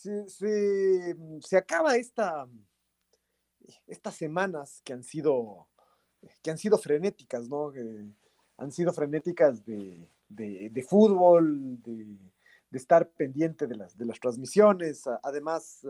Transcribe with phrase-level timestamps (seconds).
[0.00, 2.48] se, se, acaba esta,
[3.86, 5.68] estas semanas que han sido,
[6.42, 7.72] que han sido frenéticas, ¿no?
[8.56, 12.18] han sido frenéticas de, de fútbol, de
[12.70, 15.86] de estar pendiente de las, de las transmisiones, además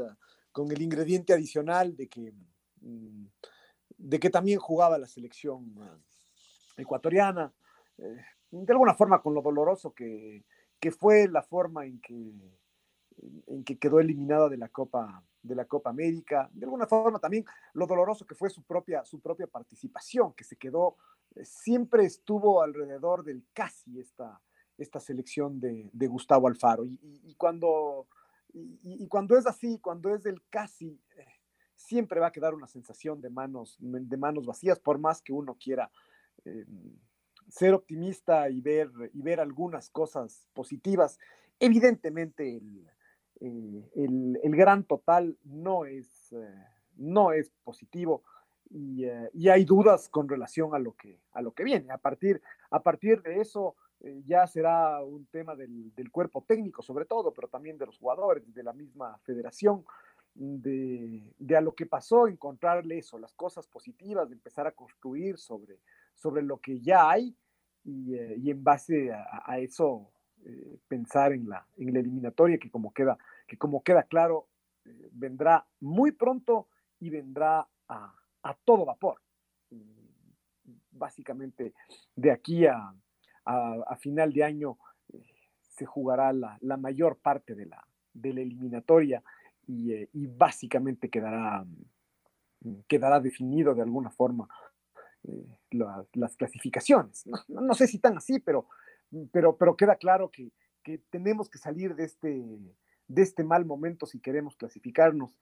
[0.53, 2.33] con el ingrediente adicional de que,
[2.81, 3.27] mm,
[3.97, 5.75] de que también jugaba la selección
[6.77, 7.53] ecuatoriana,
[7.98, 10.45] eh, de alguna forma con lo doloroso que,
[10.78, 12.33] que, fue la forma en que,
[13.47, 17.44] en que quedó eliminada de la Copa de la Copa América, de alguna forma también
[17.72, 20.97] lo doloroso que fue su propia, su propia participación, que se quedó,
[21.34, 24.41] eh, siempre estuvo alrededor del casi esta,
[24.77, 26.84] esta selección de, Gustavo Alfaro.
[26.84, 28.06] Y, cuando,
[28.52, 31.27] y, cuando es así, cuando es del casi, eh,
[31.75, 35.56] siempre va a quedar una sensación de manos, de manos vacías, por más que uno
[35.58, 35.91] quiera
[36.44, 36.66] eh,
[37.48, 41.19] ser optimista y ver, y ver algunas cosas positivas.
[41.60, 42.88] Evidentemente, el,
[43.41, 46.34] eh, gran total no es,
[46.97, 48.22] no es positivo.
[48.70, 49.05] Y,
[49.48, 51.91] hay dudas con relación a lo que, a lo que viene.
[51.91, 57.04] A partir, a partir de eso, eh, ya será un tema del, cuerpo técnico sobre
[57.04, 59.84] todo, pero también de los jugadores, de la misma federación,
[60.34, 61.25] de,
[61.56, 65.81] a lo que pasó, encontrarle eso, las cosas positivas, de empezar a construir sobre,
[66.15, 67.34] sobre lo que ya hay
[67.84, 70.12] y, eh, en base a, eso
[70.44, 74.47] eh, pensar en la, en la eliminatoria que como queda, que como queda claro,
[75.12, 76.69] vendrá muy pronto
[77.00, 79.21] y vendrá a, a todo vapor.
[80.91, 81.75] Básicamente
[82.16, 82.93] de aquí a,
[83.49, 84.78] a, final de año
[85.12, 85.22] eh,
[85.60, 89.22] se jugará la, mayor parte de la, la eliminatoria
[89.66, 91.65] y, eh, básicamente quedará,
[92.60, 94.49] mm, quedará definido de alguna forma
[95.25, 95.59] eh,
[96.12, 97.25] las clasificaciones.
[97.49, 98.69] No, sé si tan así, pero,
[99.32, 100.52] pero, pero queda claro que,
[101.10, 102.28] tenemos que salir de este,
[103.08, 105.38] de este mal momento si queremos clasificarnos.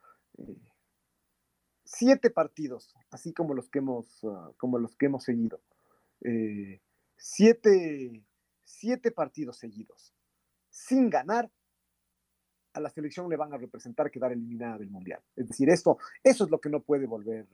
[1.85, 5.61] siete partidos, así como los que hemos, ah, como los que hemos seguido
[7.17, 10.15] siete, partidos seguidos
[10.71, 11.51] sin ganar,
[12.75, 15.23] a la selección le van a representar quedar eliminada del Mundial.
[15.35, 17.47] Es decir, esto, eso es lo que no puede volver,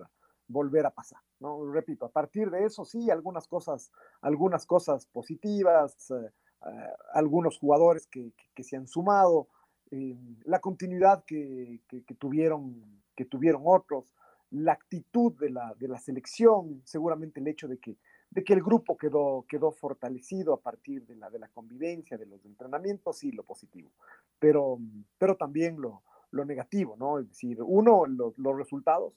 [0.53, 1.21] volver a pasar.
[1.41, 1.71] ¿no?
[1.71, 3.91] Repito, a partir de eso sí, algunas cosas,
[4.21, 6.31] algunas cosas positivas, eh,
[6.67, 9.49] eh, algunos jugadores que, se han sumado,
[9.91, 11.81] eh, la continuidad que,
[12.19, 14.15] tuvieron, que tuvieron otros,
[14.51, 17.97] la actitud de la, de la selección, seguramente el hecho de que
[18.33, 22.25] de que el grupo quedó, quedó fortalecido a partir de la, de la convivencia, de
[22.25, 23.91] los entrenamientos, sí, lo positivo,
[24.39, 24.79] pero,
[25.19, 27.19] pero también lo, lo negativo, ¿no?
[27.19, 29.13] Es decir, uno, los, los resultados,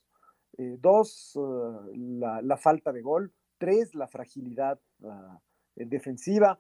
[0.58, 5.38] eh, dos, eh, la, la, falta de gol, tres, la fragilidad uh,
[5.76, 6.60] defensiva,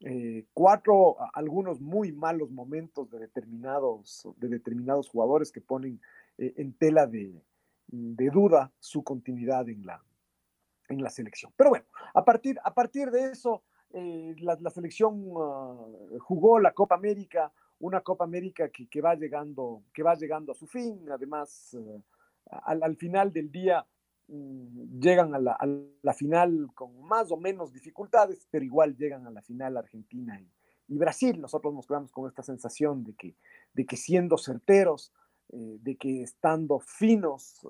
[0.00, 6.00] eh, cuatro, algunos muy malos momentos de determinados, de determinados jugadores que ponen
[6.38, 7.40] en tela de,
[7.88, 10.02] duda su continuidad en la,
[10.88, 11.52] en la selección.
[11.56, 15.76] Pero bueno, a partir, a partir de eso, eh, la, selección ah,
[16.20, 20.66] jugó la Copa América, una Copa América que, va, llegando, que va llegando a su
[20.66, 21.04] fin.
[21.10, 21.76] Además,
[22.50, 23.86] eh, al, final del día
[24.28, 29.42] mm, llegan a la, final con más o menos dificultades, pero igual llegan a la
[29.42, 30.48] final Argentina y,
[30.98, 31.40] Brasil.
[31.40, 33.34] Nosotros nos quedamos con esta sensación de que,
[33.72, 35.10] de que siendo certeros,
[35.48, 37.66] eh, de que estando finos,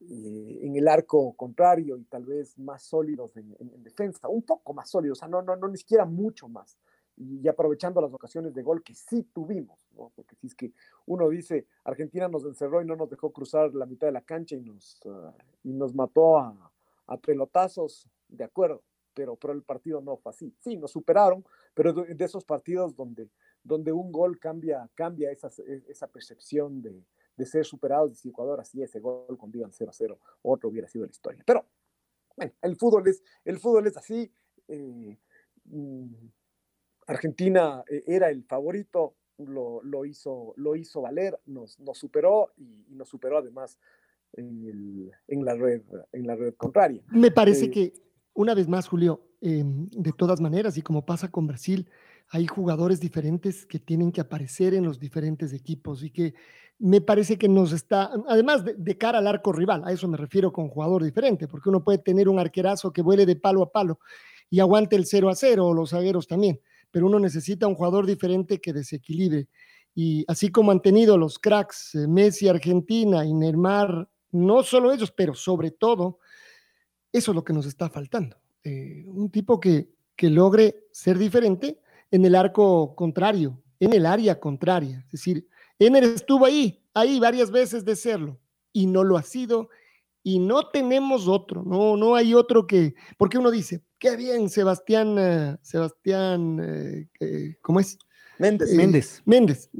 [0.00, 4.90] eh, en el arco contrario y tal vez más sólidos en, defensa, un poco más
[4.90, 6.78] sólidos, o sea, no, no, no, ni siquiera mucho más.
[7.16, 10.12] Y, aprovechando las ocasiones de gol que sí tuvimos, ¿no?
[10.14, 10.72] porque si es que
[11.06, 14.56] uno dice, Argentina nos encerró y no nos dejó cruzar la mitad de la cancha
[14.56, 15.34] y nos, ah,
[15.64, 16.72] y nos mató a,
[17.06, 18.82] a, pelotazos, de acuerdo,
[19.14, 20.54] pero, pero el partido no fue así.
[20.60, 21.44] Sí, nos superaron,
[21.74, 23.30] pero de, esos partidos donde,
[23.62, 25.48] donde un gol cambia, cambia esa,
[25.88, 27.02] esa percepción de,
[27.36, 28.18] de ser superados.
[28.18, 31.42] Si Ecuador hacía ese gol con Divan 0 a 0, otro hubiera sido la historia.
[31.46, 31.66] Pero,
[32.36, 34.30] bueno, el fútbol es, el fútbol es así.
[34.68, 35.18] Eh,
[35.64, 36.14] mm,
[37.06, 42.86] Argentina eh, era el favorito, lo, lo, hizo, lo hizo valer, nos, nos superó y,
[42.88, 43.78] y, nos superó además
[44.32, 47.02] en, el, en, la, red, en la red contraria.
[47.08, 47.92] Me parece eh, que,
[48.34, 51.88] una vez más, Julio, eh, de todas maneras, y como pasa con Brasil,
[52.28, 56.34] hay jugadores diferentes que tienen que aparecer en los diferentes equipos y que
[56.78, 60.16] me parece que nos está, además de, de, cara al arco rival, a eso me
[60.16, 63.72] refiero con jugador diferente, porque uno puede tener un arquerazo que vuele de palo a
[63.72, 64.00] palo
[64.50, 66.60] y aguante el 0 a 0, o los zagueros también,
[66.96, 69.48] pero uno necesita un jugador diferente que desequilibre.
[69.94, 75.12] Y así como han tenido los cracks eh, Messi, Argentina y Neymar, no solo ellos,
[75.12, 76.20] pero sobre todo,
[77.12, 78.38] eso es lo que nos está faltando.
[78.64, 84.40] Eh, un tipo que, que logre ser diferente en el arco contrario, en el área
[84.40, 85.00] contraria.
[85.04, 85.46] Es decir,
[85.78, 88.40] Ener estuvo ahí, ahí varias veces de serlo,
[88.72, 89.68] y no lo ha sido,
[90.26, 95.16] y no tenemos otro, no, no hay otro que, porque uno dice, qué bien, Sebastián,
[95.16, 97.96] uh, Sebastián, uh, ¿cómo es?
[98.36, 98.72] Méndez.
[98.72, 99.22] Eh, Méndez.
[99.24, 99.70] Méndez.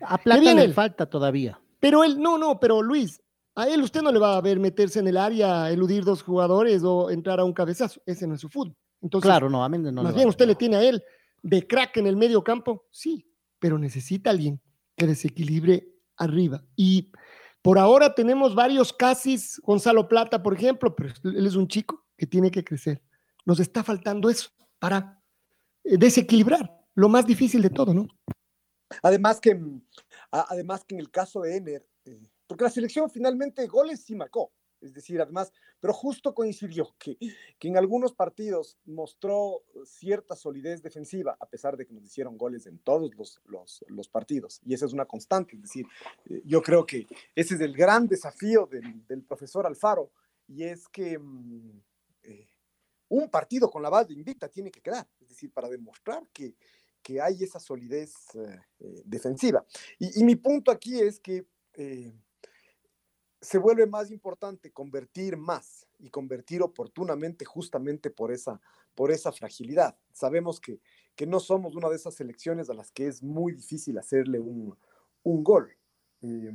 [0.00, 1.60] a Plata le falta todavía.
[1.78, 3.22] Pero él, no, no, pero Luis,
[3.54, 6.82] a él usted no le va a ver meterse en el área, eludir dos jugadores
[6.82, 8.02] o entrar a un cabezazo.
[8.06, 8.74] Ese no es su fútbol.
[9.00, 10.02] Entonces, claro, no, a Méndez no.
[10.02, 11.00] Más bien, usted le tiene a él
[11.40, 13.24] de crack en el medio campo, sí,
[13.60, 14.60] pero necesita alguien
[14.96, 16.64] que desequilibre arriba.
[16.74, 17.12] Y
[17.64, 22.26] por ahora tenemos varios casis, Gonzalo Plata, por ejemplo, pero él es un chico que
[22.26, 23.00] tiene que crecer.
[23.46, 25.18] Nos está faltando eso para
[25.82, 28.06] eh, desequilibrar, lo más difícil de todo, ¿no?
[29.02, 29.58] Además que,
[30.30, 34.52] además que en el caso de Ener, eh, porque la selección finalmente goles sí marcó,
[34.84, 37.16] es decir, además, pero justo coincidió que,
[37.58, 42.66] que en algunos partidos mostró cierta solidez defensiva, a pesar de que nos hicieron goles
[42.66, 43.40] en todos los,
[43.88, 44.60] los, partidos.
[44.64, 45.86] Y esa es una constante, es decir,
[46.26, 50.12] eh, yo creo que ese es el gran desafío del, profesor Alfaro,
[50.46, 51.80] y es que mmm,
[52.22, 52.48] eh,
[53.08, 56.54] un partido con la base invicta tiene que quedar, es decir, para demostrar que,
[57.02, 59.64] que hay esa solidez eh, defensiva.
[59.98, 61.46] Y, mi punto aquí es que
[63.44, 68.60] se vuelve más importante convertir más y convertir oportunamente justamente por esa,
[68.94, 69.96] por esa fragilidad.
[70.12, 70.80] Sabemos que,
[71.14, 74.74] que no somos una de esas selecciones a las que es muy difícil hacerle un,
[75.22, 75.76] un gol.
[76.22, 76.52] Eh,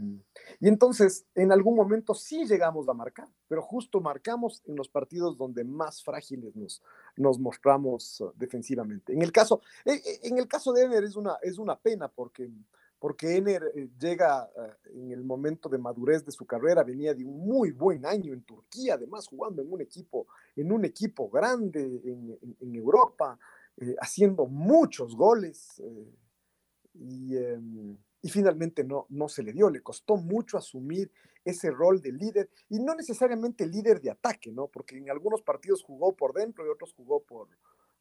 [0.59, 5.37] y entonces, en algún momento sí llegamos a marcar, pero justo marcamos en los partidos
[5.37, 6.81] donde más frágiles nos,
[7.15, 9.13] nos mostramos uh, defensivamente.
[9.13, 12.49] En el caso, eh, en el caso de Ener es una, es una pena porque
[12.99, 17.23] porque Ener eh, llega uh, en el momento de madurez de su carrera, venía de
[17.23, 21.81] un muy buen año en Turquía, además jugando en un equipo, en un equipo grande
[21.81, 23.39] en, Europa,
[23.77, 26.13] eh, haciendo muchos goles eh,
[26.93, 27.35] y,
[28.21, 31.11] y, finalmente no, no se le dio, le costó mucho asumir
[31.45, 34.67] ese rol de líder y no necesariamente líder de ataque, ¿no?
[34.67, 37.47] Porque en algunos partidos jugó por dentro y otros jugó por,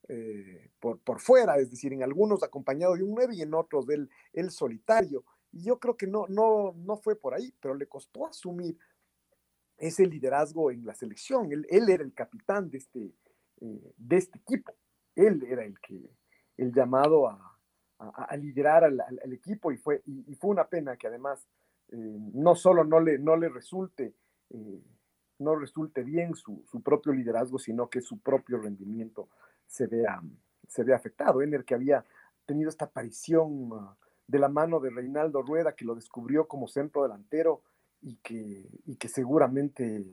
[0.08, 3.86] eh, por, por, fuera, es decir, en algunos acompañado de un 9 y en otros
[3.86, 5.24] del el solitario.
[5.52, 8.78] Y yo creo que no, no, no fue por ahí, pero le costó asumir
[9.76, 11.52] ese liderazgo en la selección.
[11.52, 13.12] Él, él era el capitán de este,
[13.60, 14.74] eh, de este equipo.
[15.14, 16.10] Él era el que
[16.56, 17.58] el llamado a,
[17.98, 21.46] a, liderar al, equipo y fue, y, fue una pena que además
[21.90, 24.14] eh, no solo no le, no le resulte
[25.38, 29.28] no resulte bien su, su, propio liderazgo, sino que su propio rendimiento
[29.68, 30.20] se vea,
[30.66, 31.40] se vea afectado.
[31.42, 32.04] Ener que había
[32.44, 33.94] tenido esta aparición uh,
[34.26, 37.62] de la mano de Reinaldo Rueda, que lo descubrió como centro delantero
[38.00, 40.04] y que, y que seguramente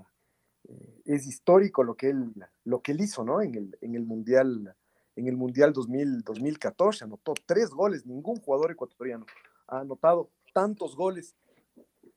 [0.67, 2.33] eh, es histórico lo que él,
[2.65, 3.41] lo que él hizo ¿no?
[3.41, 4.75] en, el, en el Mundial.
[5.17, 9.25] En el Mundial 2000, 2014 anotó tres goles, ningún jugador ecuatoriano
[9.67, 11.35] ha anotado tantos goles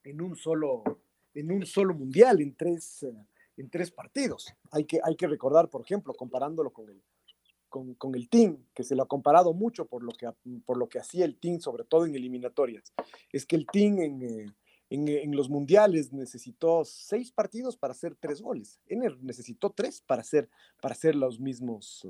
[0.03, 0.83] en un solo,
[1.35, 3.07] en un solo mundial, en tres,
[3.57, 4.53] en tres partidos.
[4.71, 7.01] Hay que, hay que recordar, por ejemplo, comparándolo con el,
[7.69, 10.29] con, con, el team, que se lo ha comparado mucho por lo que,
[10.65, 12.93] por lo que hacía el team, sobre todo en eliminatorias,
[13.33, 14.47] es que el team en, eh,
[14.91, 18.81] en, en, los mundiales necesitó seis partidos para hacer tres goles.
[18.87, 20.49] Ener necesitó tres para hacer,
[20.81, 22.07] para hacer los mismos,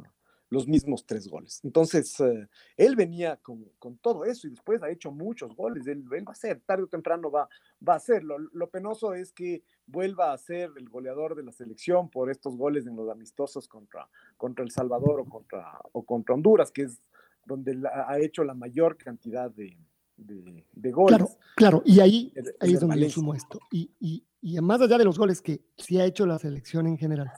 [0.50, 1.61] los mismos tres goles.
[1.62, 5.87] Entonces, eh, él venía con, con, todo eso y después ha hecho muchos goles.
[5.87, 7.49] Él, él va a ser, tarde o temprano va,
[7.87, 8.25] va a ser.
[8.25, 12.57] Lo, lo, penoso es que vuelva a ser el goleador de la selección por estos
[12.57, 17.02] goles en los amistosos contra, contra El Salvador o contra, o contra Honduras, que es
[17.45, 19.76] donde la, ha hecho la mayor cantidad de,
[20.17, 21.17] de, de goles.
[21.17, 23.59] Claro, claro, y ahí, el, ahí es donde yo sumo esto.
[23.71, 26.97] Y, y, y más allá de los goles que sí ha hecho la selección en
[26.97, 27.33] general,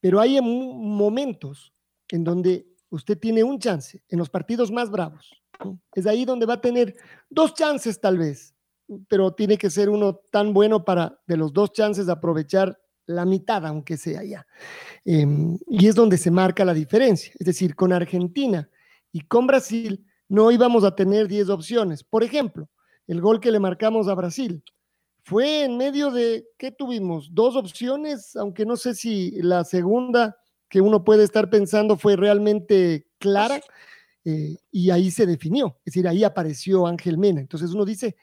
[0.00, 1.72] pero hay momentos
[2.10, 5.30] en donde usted tiene un chance en los partidos más bravos.
[5.94, 6.96] Es ahí donde va a tener
[7.30, 8.56] dos chances tal vez
[9.08, 13.64] pero tiene que ser uno tan bueno para de los dos chances aprovechar la mitad,
[13.66, 14.46] aunque sea ya.
[15.04, 17.32] Em, y es donde se marca la diferencia.
[17.38, 18.68] Es decir, con Argentina
[19.12, 22.02] y con Brasil no íbamos a tener 10 opciones.
[22.02, 22.68] Por ejemplo,
[23.06, 24.62] el gol que le marcamos a Brasil
[25.22, 27.32] fue en medio de, ¿qué tuvimos?
[27.32, 30.36] Dos opciones, aunque no sé si la segunda
[30.68, 33.60] que uno puede estar pensando fue realmente clara,
[34.28, 37.40] eh, y ahí se definió, es decir, ahí apareció Ángel Mena.
[37.40, 38.16] Entonces uno dice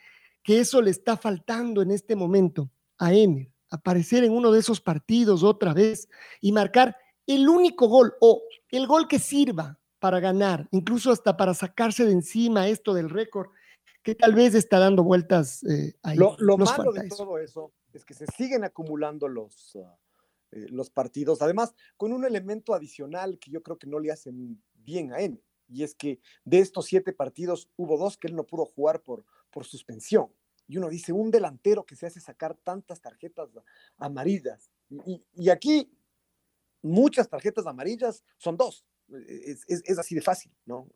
[0.44, 4.82] que eso le está faltando en este momento a Ener, aparecer en uno de esos
[4.82, 6.10] partidos otra vez
[6.42, 11.54] y marcar el único gol o el gol que sirva para ganar, incluso hasta para
[11.54, 13.48] sacarse de encima esto del récord,
[14.04, 16.18] que tal vez está dando vueltas eh, ahí.
[16.18, 19.96] Lo, malo de todo eso es que se siguen acumulando los, ah,
[20.54, 24.62] eh, los partidos, además con un elemento adicional que yo creo que no le hacen
[24.74, 28.46] bien a él, y es que de estos siete partidos hubo dos que él no
[28.46, 30.30] pudo jugar por, por suspensión.
[30.68, 33.50] Y uno dice, un delantero que se hace sacar tantas tarjetas
[33.98, 34.70] amarillas.
[35.36, 35.92] Y, aquí
[36.82, 38.86] muchas tarjetas amarillas son dos.
[39.10, 40.88] Es, así de fácil, ¿no?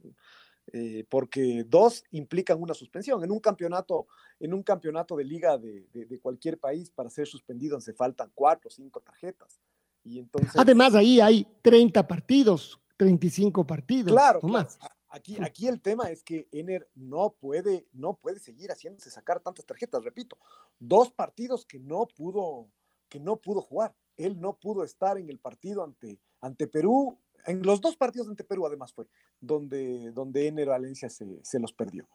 [0.73, 3.23] Eh, porque dos implican una suspensión.
[3.23, 4.07] En un campeonato,
[4.39, 8.71] en un campeonato de liga de, cualquier país, para ser suspendido se faltan cuatro o
[8.71, 9.59] cinco tarjetas.
[10.03, 10.53] Y entonces...
[10.55, 14.11] Además, ahí hay 30 partidos 35 partidos.
[14.11, 14.77] Claro, más.
[15.09, 19.65] Aquí, aquí el tema es que Ener no puede, no puede seguir haciéndose sacar tantas
[19.65, 20.03] tarjetas.
[20.03, 20.37] Repito,
[20.79, 22.67] dos partidos que no pudo,
[23.07, 23.95] que no pudo jugar.
[24.17, 27.17] Él no pudo estar en el partido ante, ante Perú.
[27.47, 29.07] En los dos partidos ante Perú, además, fue
[29.41, 32.07] donde, donde Ener Valencia se, se los perdió.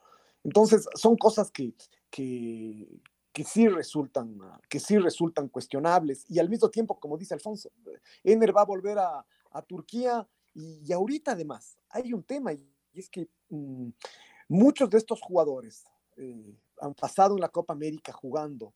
[0.43, 1.73] Entonces, son cosas que,
[2.09, 2.87] que,
[3.33, 6.23] que sí resultan, que sí resultan cuestionables.
[6.29, 7.71] Y al mismo tiempo, como dice Alfonso,
[8.23, 13.09] Ener va a volver a, a Turquía y, ahorita además hay un tema y es
[13.09, 13.89] que mm,
[14.49, 15.83] muchos de estos jugadores
[16.17, 18.73] eh, han pasado en la Copa América jugando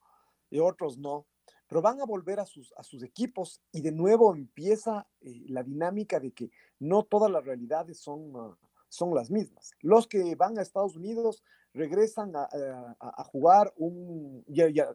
[0.49, 1.25] y otros no,
[1.67, 5.63] pero van a volver a sus, a sus equipos y de nuevo empieza eh, la
[5.63, 8.57] dinámica de que no todas las realidades son, ah,
[8.89, 9.71] son las mismas.
[9.81, 11.43] Los que van a Estados Unidos
[11.73, 14.43] regresan a, jugar un,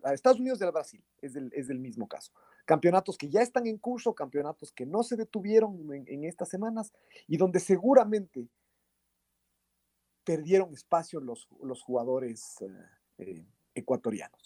[0.02, 2.33] a Estados Unidos del Brasil, es es el mismo caso
[2.64, 6.93] campeonatos que ya están en curso, campeonatos que no se detuvieron en, estas semanas
[7.26, 8.49] y donde seguramente
[10.25, 12.69] perdieron espacio los, los jugadores eh,
[13.19, 14.42] eh, ecuatorianos.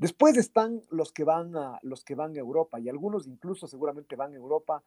[0.00, 4.16] Después están los que van a los que van a Europa y algunos incluso seguramente
[4.16, 4.82] van a Europa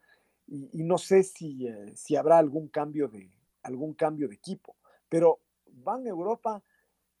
[0.48, 3.30] y, no sé si, eh, si habrá algún cambio de
[3.62, 4.74] algún cambio de equipo,
[5.08, 6.60] pero van a Europa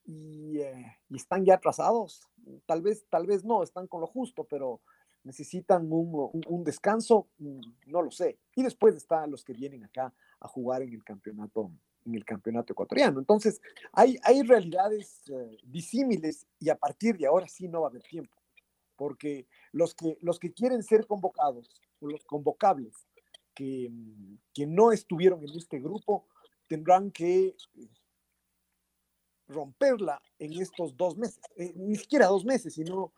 [0.04, 2.28] y, y, están ya atrasados.
[2.66, 4.80] Tal vez tal vez no están con lo justo, pero
[5.22, 8.40] necesitan un, descanso, mm, no lo sé.
[8.56, 11.70] Y después están los que vienen acá a jugar en el campeonato,
[12.04, 13.18] en el campeonato ecuatoriano.
[13.18, 13.60] Entonces,
[13.92, 18.02] hay, hay realidades eh, disímiles y a partir de ahora sí no va a haber
[18.02, 18.34] tiempo,
[18.96, 22.94] porque los que, los que quieren ser convocados, o los convocables,
[23.54, 26.26] que, mm, que no estuvieron en este grupo,
[26.66, 27.88] tendrán que eh,
[29.48, 33.12] romperla en estos dos meses, eh, ni siquiera dos meses, sino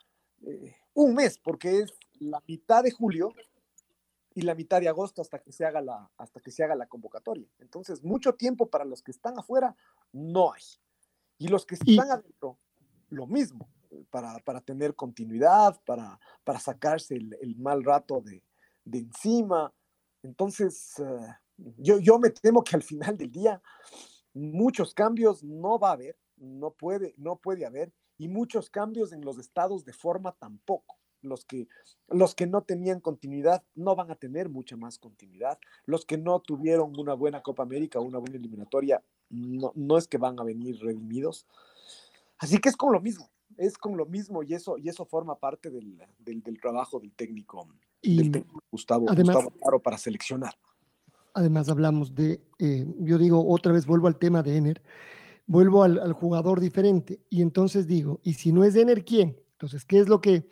[0.92, 3.32] un mes, porque es la mitad de julio
[4.36, 6.86] y la mitad de agosto hasta que se haga la, hasta que se haga la
[6.86, 7.48] convocatoria.
[7.58, 9.74] Entonces, mucho tiempo para los que están afuera
[10.12, 10.62] no hay.
[11.38, 12.58] Y los que están adentro,
[13.08, 13.66] lo mismo,
[14.10, 18.42] para, tener continuidad, para, para sacarse el, mal rato de,
[18.92, 19.72] encima.
[20.22, 21.34] Entonces, eh,
[21.78, 23.62] yo, yo me temo que al final del día
[24.34, 29.24] muchos cambios no va a haber, no puede, no puede haber y muchos cambios en
[29.24, 30.98] los estados de forma tampoco.
[31.26, 31.68] Los que,
[32.08, 35.58] los que no tenían continuidad no van a tener mucha más continuidad.
[35.84, 40.08] Los que no tuvieron una buena Copa América o una buena eliminatoria, no, no es
[40.08, 41.46] que van a venir redimidos.
[42.38, 45.38] Así que es con lo mismo, es con lo mismo y eso, y eso forma
[45.38, 47.66] parte del, del, trabajo del técnico,
[48.02, 48.30] y
[48.70, 50.54] Gustavo, Gustavo Claro para seleccionar.
[51.34, 54.82] Además hablamos de, eh, yo digo otra vez, vuelvo al tema de Ener,
[55.46, 59.36] vuelvo al, jugador diferente y entonces digo, ¿y si no es Ener, quién?
[59.52, 60.48] Entonces, ¿qué es lo que,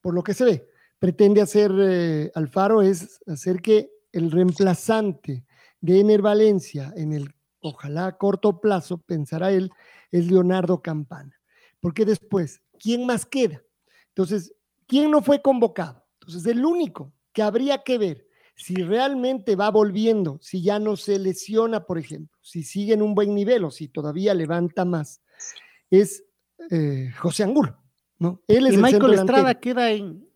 [0.00, 0.68] por lo que se ve,
[0.98, 2.82] pretende hacer eh, Alfaro?
[2.82, 5.44] Es hacer que el reemplazante
[5.80, 9.70] de Ener Valencia en el, ojalá corto plazo, pensará él,
[10.10, 11.34] es Leonardo Campana.
[11.80, 13.62] Porque después, ¿quién más queda?
[14.08, 14.52] Entonces,
[14.86, 16.04] ¿quién no fue convocado?
[16.20, 18.26] Entonces, el único que habría que ver
[18.56, 23.14] si realmente va volviendo, si ya no se lesiona, por ejemplo, si sigue en un
[23.14, 25.22] buen nivel o si todavía levanta más,
[25.90, 26.24] es
[26.70, 27.78] eh, José Angulo.
[28.18, 28.40] ¿No?
[28.48, 30.26] Él es y Michael Estrada queda en.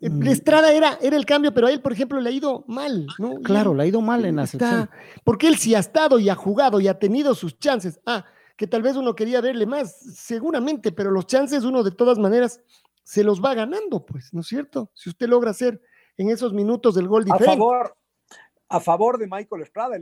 [0.00, 0.26] Eh, mm.
[0.28, 3.40] Estrada era, era el cambio, pero a él, por ejemplo, le ha ido mal, ¿no?
[3.42, 4.88] Claro, le ha ido mal en la sección.
[5.24, 8.00] Porque él sí ha estado y ha jugado y ha tenido sus chances.
[8.06, 8.24] Ah,
[8.56, 12.60] que tal vez uno quería verle más, seguramente, pero los chances uno de todas maneras
[13.02, 14.90] se los va ganando, pues, ¿no es cierto?
[14.94, 15.80] Si usted logra hacer
[16.16, 17.52] en esos minutos del gol diferente.
[17.52, 17.96] A favor,
[18.68, 19.96] a favor de Michael Estrada,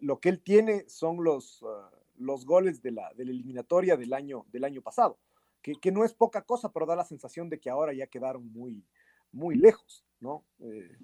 [0.00, 1.66] lo que él tiene son los, uh,
[2.18, 5.18] los goles de la, de la eliminatoria del año, del año pasado,
[5.62, 8.84] que, no es poca cosa, pero da la sensación de que ahora ya quedaron muy,
[9.30, 10.44] muy lejos, ¿no?
[10.60, 10.98] Eh,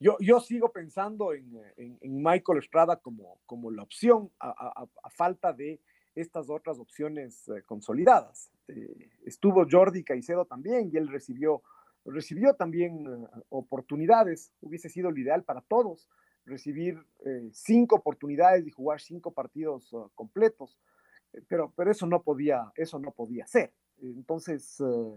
[0.00, 4.88] yo, yo sigo pensando en, en, en, Michael Estrada como, como la opción a, a,
[5.02, 5.80] a falta de
[6.14, 8.50] estas otras opciones eh, consolidadas.
[8.68, 11.62] Eh, estuvo Jordi Caicedo también y él recibió,
[12.04, 14.52] recibió también oportunidades.
[14.60, 16.08] Hubiese sido lo ideal para todos
[16.46, 20.78] recibir eh, cinco oportunidades y jugar cinco partidos completos,
[21.48, 23.72] pero, pero eso no podía, eso no podía ser.
[24.02, 25.16] Entonces, uh,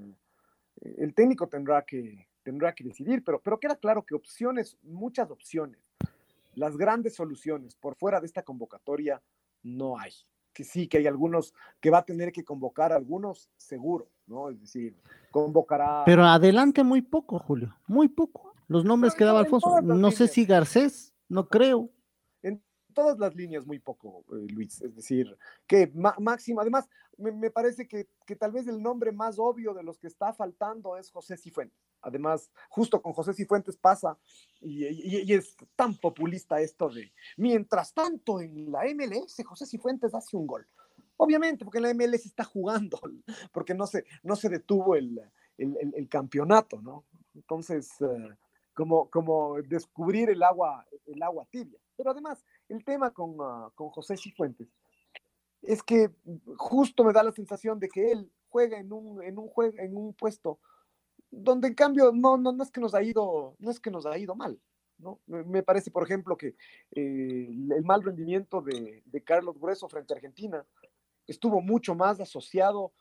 [0.81, 5.79] el técnico tendrá que, tendrá que decidir, pero, pero queda claro que opciones, muchas opciones,
[6.55, 9.21] las grandes soluciones por fuera de esta convocatoria
[9.63, 10.11] no hay.
[10.53, 14.51] Que sí, que hay algunos que va a tener que convocar algunos, seguro, ¿no?
[14.51, 14.95] Es decir,
[15.31, 16.03] convocará.
[16.05, 18.53] Pero adelante muy poco, Julio, muy poco.
[18.67, 21.89] Los nombres que daba Alfonso, no sé si Garcés, no creo.
[22.93, 24.81] Todas las líneas muy poco, eh, Luis.
[24.81, 29.38] Es decir, que máximo, además, me, me parece que, que, tal vez el nombre más
[29.38, 31.77] obvio de los que está faltando es José Cifuentes.
[32.01, 34.17] Además, justo con José Cifuentes pasa,
[34.62, 40.35] y, y, es tan populista esto de, mientras tanto en la MLS, José Cifuentes hace
[40.35, 40.67] un gol.
[41.17, 43.00] Obviamente, porque en la MLS está jugando,
[43.53, 45.19] porque no se, no se detuvo el,
[45.57, 47.05] el, el, campeonato, ¿no?
[47.35, 48.29] Entonces, uh,
[48.74, 51.80] como, como descubrir el agua, el agua tibia.
[51.96, 54.68] Pero además, el tema con, uh, con José Cifuentes
[55.62, 56.12] es que
[56.58, 59.96] justo me da la sensación de que él juega en un, en un, juego, en
[59.96, 60.60] un puesto
[61.32, 64.06] donde en cambio no, no, no, es que nos ha ido, no es que nos
[64.06, 64.60] ha ido mal.
[65.00, 65.20] ¿no?
[65.25, 66.56] Me parece, por ejemplo, que
[66.92, 70.65] eh, el mal rendimiento de, de, Carlos Grueso frente a Argentina
[71.25, 72.94] estuvo mucho más asociado,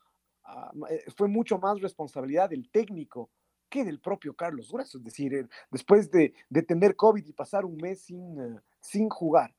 [0.45, 3.31] a, eh, fue mucho más responsabilidad del técnico
[3.73, 4.99] que del propio Carlos Grueso.
[4.99, 6.35] Es decir, eh, después de,
[6.69, 9.55] tener COVID y pasar un mes sin, uh, sin jugar,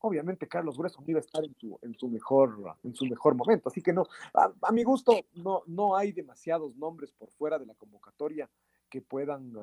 [0.00, 3.34] obviamente Carlos Grueso no iba a estar en su, en su, mejor, en su mejor
[3.34, 3.70] momento.
[3.70, 7.74] Así que no, a, mi gusto, no, no hay demasiados nombres por fuera de la
[7.74, 8.50] convocatoria
[8.90, 9.54] que puedan,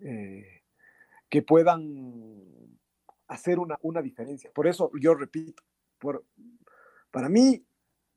[0.00, 0.62] eh,
[1.30, 2.44] que puedan
[3.28, 4.50] hacer una, una, diferencia.
[4.52, 5.62] Por eso yo repito,
[5.98, 6.22] por,
[7.10, 7.64] para mí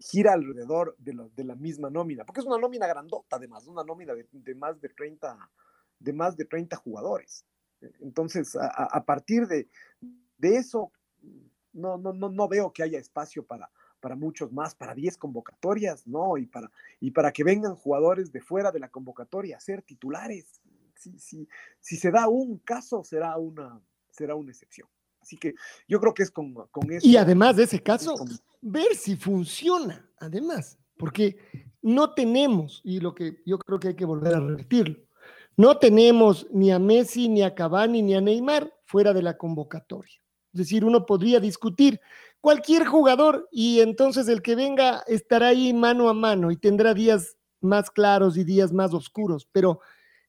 [0.09, 3.83] gira alrededor de, lo, de, la misma nómina, porque es una nómina grandota además, una
[3.83, 5.49] nómina de, más de 30,
[5.99, 7.45] de más de 30 jugadores.
[7.99, 9.69] Entonces, a, a partir de,
[10.37, 10.91] de eso
[11.73, 16.05] no, no, no, no veo que haya espacio para, para muchos más, para 10 convocatorias,
[16.07, 16.37] ¿no?
[16.37, 20.61] Y para, y para que vengan jugadores de fuera de la convocatoria a ser titulares.
[20.95, 21.47] Si, si,
[21.79, 24.87] si se da un caso, será una, será una excepción.
[25.23, 25.55] Así que
[25.87, 27.07] yo creo que es con, con eso.
[27.07, 28.13] Y además de ese caso,
[28.61, 31.37] ver si funciona, además, porque
[31.81, 34.97] no tenemos, y lo que yo creo que hay que volver a repetirlo,
[35.55, 40.21] no tenemos ni a Messi, ni a Cavani, ni a Neymar fuera de la convocatoria.
[40.51, 42.01] Es decir, uno podría discutir
[42.41, 47.37] cualquier jugador y entonces el que venga estará ahí mano a mano y tendrá días
[47.61, 49.79] más claros y días más oscuros, pero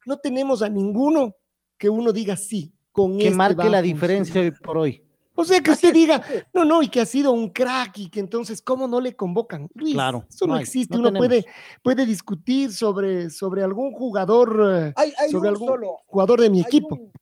[0.06, 1.34] no tenemos a ninguno
[1.78, 5.02] que uno diga sí, con que este marque la diferencia hoy por hoy.
[5.34, 8.20] O sea, que usted diga, no, no, y que ha sido un crack y que
[8.20, 9.68] entonces, ¿cómo no le convocan?
[9.74, 10.96] Luis, claro, eso no, no existe.
[10.96, 11.44] No Uno puede,
[11.82, 16.94] puede discutir sobre, sobre algún jugador, hay, hay sobre algún solo, jugador de mi equipo.
[16.94, 17.12] Un,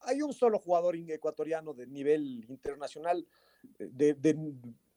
[0.00, 3.26] hay un solo jugador ecuatoriano de nivel internacional,
[3.78, 4.36] de, de,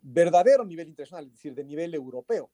[0.02, 2.52] verdadero nivel internacional, es decir, de nivel europeo,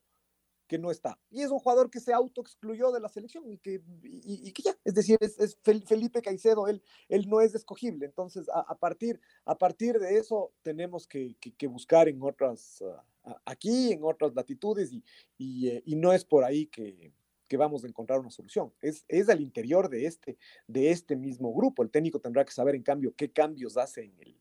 [0.71, 1.19] que no está.
[1.29, 4.73] Y es un jugador que se autoexcluyó de la selección y que, y, que ya,
[4.85, 8.05] es decir, es, Felipe Caicedo, él, él no es escogible.
[8.05, 11.35] Entonces, a, partir, a partir de eso, tenemos que,
[11.67, 15.03] buscar en otras, uh, aquí, en otras latitudes, y,
[15.37, 17.11] y, y no es por ahí que,
[17.49, 18.71] que vamos a encontrar una solución.
[18.81, 21.83] Es, es al interior de este, de este mismo grupo.
[21.83, 24.39] El técnico tendrá que saber, en cambio, qué cambios hace en el,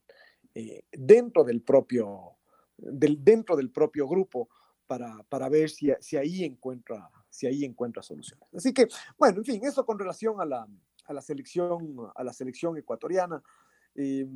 [0.55, 2.37] eh, dentro, del propio,
[2.77, 4.47] del, dentro del propio grupo
[4.91, 8.45] para, para ver si, si, ahí encuentra, si ahí encuentra soluciones.
[8.53, 10.67] Así que, bueno, en fin, eso con relación a la,
[11.05, 13.41] a la, selección, a la selección ecuatoriana.
[13.95, 14.27] Eh,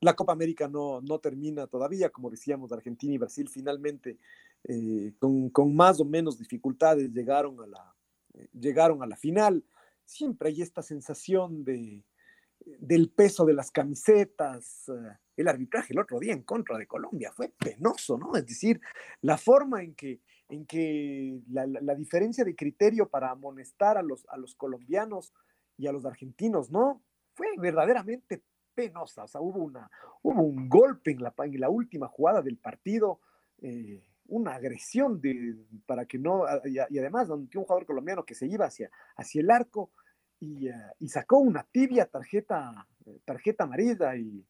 [0.00, 4.16] la Copa América no, no termina todavía, como decíamos, Argentina y Brasil finalmente
[4.64, 7.94] eh, con, con, más o menos dificultades llegaron a, la,
[8.32, 9.62] eh, llegaron a la final.
[10.06, 12.02] Siempre hay esta sensación de,
[12.78, 14.84] del peso de las camisetas.
[14.88, 18.36] Uh, el arbitraje el otro día en contra de Colombia fue penoso, ¿no?
[18.36, 18.80] Es decir,
[19.22, 24.36] la forma en que, en que la, diferencia de criterio para amonestar a los, a
[24.36, 25.32] los colombianos
[25.78, 27.02] y a los argentinos, ¿no?
[27.32, 28.42] Fue verdaderamente
[28.74, 29.90] penosa, o sea, hubo, una,
[30.22, 33.20] hubo un golpe en la, en la última jugada del partido,
[33.62, 35.56] eh, una agresión de,
[35.86, 39.90] para que no, y, además un jugador colombiano que se iba hacia, hacia el arco
[40.40, 42.86] y, eh, y sacó una tibia tarjeta,
[43.24, 44.44] tarjeta amarilla y,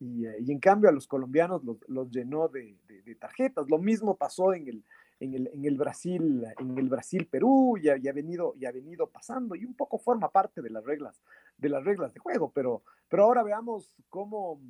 [0.00, 3.68] y, en cambio a los colombianos los, llenó de, de, tarjetas.
[3.68, 4.84] Lo mismo pasó en el,
[5.20, 9.54] en el, en el Brasil, en el Brasil-Perú, y, ha venido, y ha venido pasando,
[9.54, 11.22] y un poco forma parte de las reglas,
[11.56, 14.60] de las reglas de juego, pero, pero ahora veamos cómo,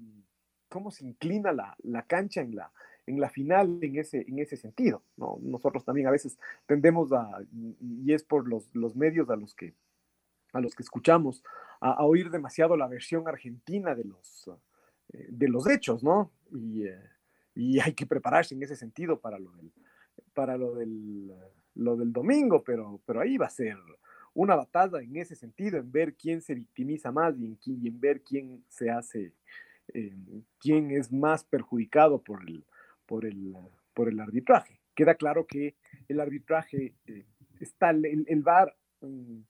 [0.68, 2.72] cómo se inclina la, la cancha en la,
[3.06, 5.02] en la final en ese, en ese sentido.
[5.16, 5.38] ¿no?
[5.42, 7.40] Nosotros también a veces tendemos a,
[7.80, 9.74] y es por los, los medios a los que,
[10.54, 11.42] a los que escuchamos,
[11.80, 14.50] a, oír demasiado la versión argentina de los,
[15.12, 16.32] eh, de los hechos, ¿no?
[16.50, 16.98] Y, eh,
[17.54, 19.70] y hay que prepararse en ese sentido para lo del,
[20.32, 21.32] para lo del,
[21.74, 23.76] lo del domingo, pero, pero ahí va a ser
[24.32, 28.64] una batalla en ese sentido, en ver quién se victimiza más y en, ver quién
[28.68, 29.32] se hace,
[29.92, 30.16] eh,
[30.58, 32.64] quién es más perjudicado por el,
[33.06, 33.54] por el,
[33.94, 34.80] por el arbitraje.
[34.94, 35.76] Queda claro que
[36.08, 37.26] el arbitraje eh,
[37.60, 39.40] está, el, el VAR mm,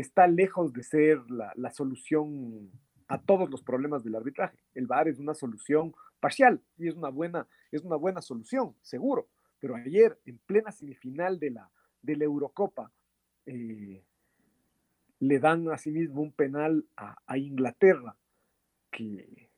[0.00, 2.70] está lejos de ser la, la, solución
[3.08, 4.58] a todos los problemas del arbitraje.
[4.74, 9.28] El VAR es una solución parcial y es una buena, es una buena solución, seguro
[9.60, 11.70] pero ayer, en plena semifinal de la,
[12.02, 12.92] de la Eurocopa,
[13.46, 14.04] eh,
[15.20, 18.16] le dan a sí mismo un penal a, Inglaterra,
[18.90, 19.50] que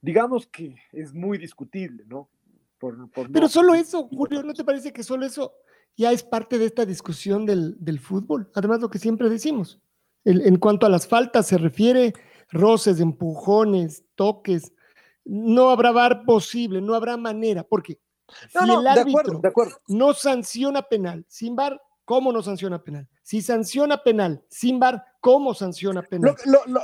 [0.00, 2.30] digamos que es muy discutible, ¿no?
[3.32, 5.52] pero solo eso, Julio, ¿no te parece que solo eso
[5.98, 8.50] ya es parte de esta discusión del, fútbol?
[8.54, 9.80] Además, lo que siempre decimos,
[10.24, 12.14] en cuanto a las faltas se refiere,
[12.50, 14.72] roces, empujones, toques,
[15.24, 18.00] no habrá bar posible, no habrá manera, porque
[18.48, 19.42] si el árbitro
[19.88, 23.08] no sanciona penal sin bar, ¿cómo no sanciona penal?
[23.22, 26.34] Si sanciona penal sin bar, ¿cómo sanciona penal?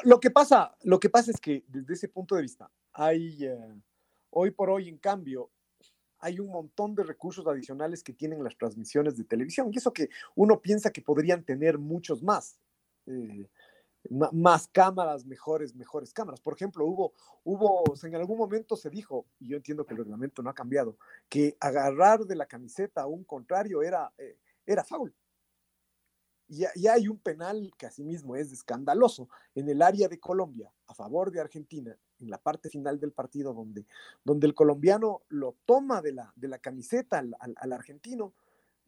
[0.05, 3.81] Lo, que, pasa, lo que pasa es que desde ese punto de vista, hay eh,
[4.31, 5.51] hoy por hoy, en cambio,
[6.25, 10.09] hay un montón de recursos adicionales que tienen las transmisiones de televisión y eso que
[10.35, 12.59] uno piensa que podrían tener muchos más.
[13.07, 13.47] Eh,
[14.11, 16.41] más cámaras, mejores, mejores cámaras.
[16.41, 17.13] Por ejemplo, hubo,
[17.45, 20.97] hubo, en algún momento se dijo, y yo entiendo que el reglamento no ha cambiado,
[21.29, 25.15] que agarrar de la camiseta a un contrario era, eh, era foul.
[26.49, 30.95] Y, y, hay un penal que asimismo es escandaloso en el área de Colombia a
[30.95, 33.87] favor de Argentina, en la parte final del partido, donde,
[34.25, 38.33] donde el colombiano lo toma de la, de la camiseta al, al argentino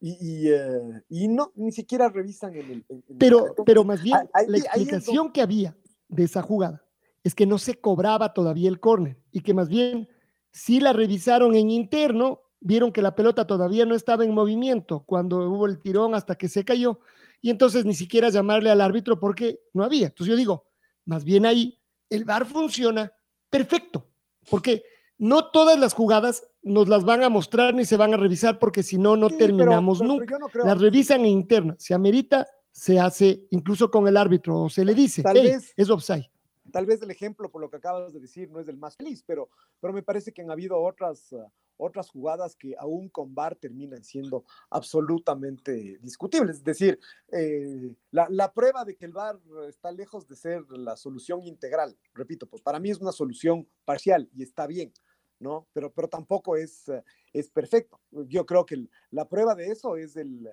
[0.00, 2.84] y, eh, y, no, ni siquiera revisan en el.
[3.18, 5.76] pero, pero más bien, la explicación que había
[6.08, 6.84] de esa jugada
[7.24, 10.08] es que no se cobraba todavía el córner y que más bien,
[10.50, 15.48] si la revisaron en interno, vieron que la pelota todavía no estaba en movimiento cuando
[15.48, 17.00] hubo el tirón hasta que se cayó
[17.40, 20.08] y entonces ni siquiera llamarle al árbitro porque no había.
[20.08, 20.66] Entonces yo digo,
[21.04, 21.78] más bien ahí
[22.10, 23.12] el VAR funciona
[23.50, 24.08] perfecto,
[24.50, 24.82] porque
[25.18, 28.82] no todas las jugadas nos las van a mostrar ni se van a revisar porque
[28.82, 30.38] si no, no terminamos nunca.
[30.64, 31.76] Las revisan en interna.
[31.78, 36.30] Si amerita, se hace incluso con el árbitro o se le dice, vez, es offside.
[36.72, 39.22] Tal vez el ejemplo, por lo que acabas de decir, no es el más feliz,
[39.26, 39.48] pero,
[39.80, 44.02] pero me parece que han habido otras, uh, otras jugadas que aún con VAR terminan
[44.02, 46.56] siendo absolutamente discutibles.
[46.56, 46.98] Es decir,
[47.32, 51.96] eh, la, la, prueba de que el VAR está lejos de ser la solución integral,
[52.14, 54.92] repito, pues para mí es una solución parcial y está bien
[55.38, 55.66] ¿no?
[55.72, 57.02] Pero, pero tampoco es, eh,
[57.32, 58.00] es perfecto.
[58.10, 60.48] Yo creo que la prueba de eso es el,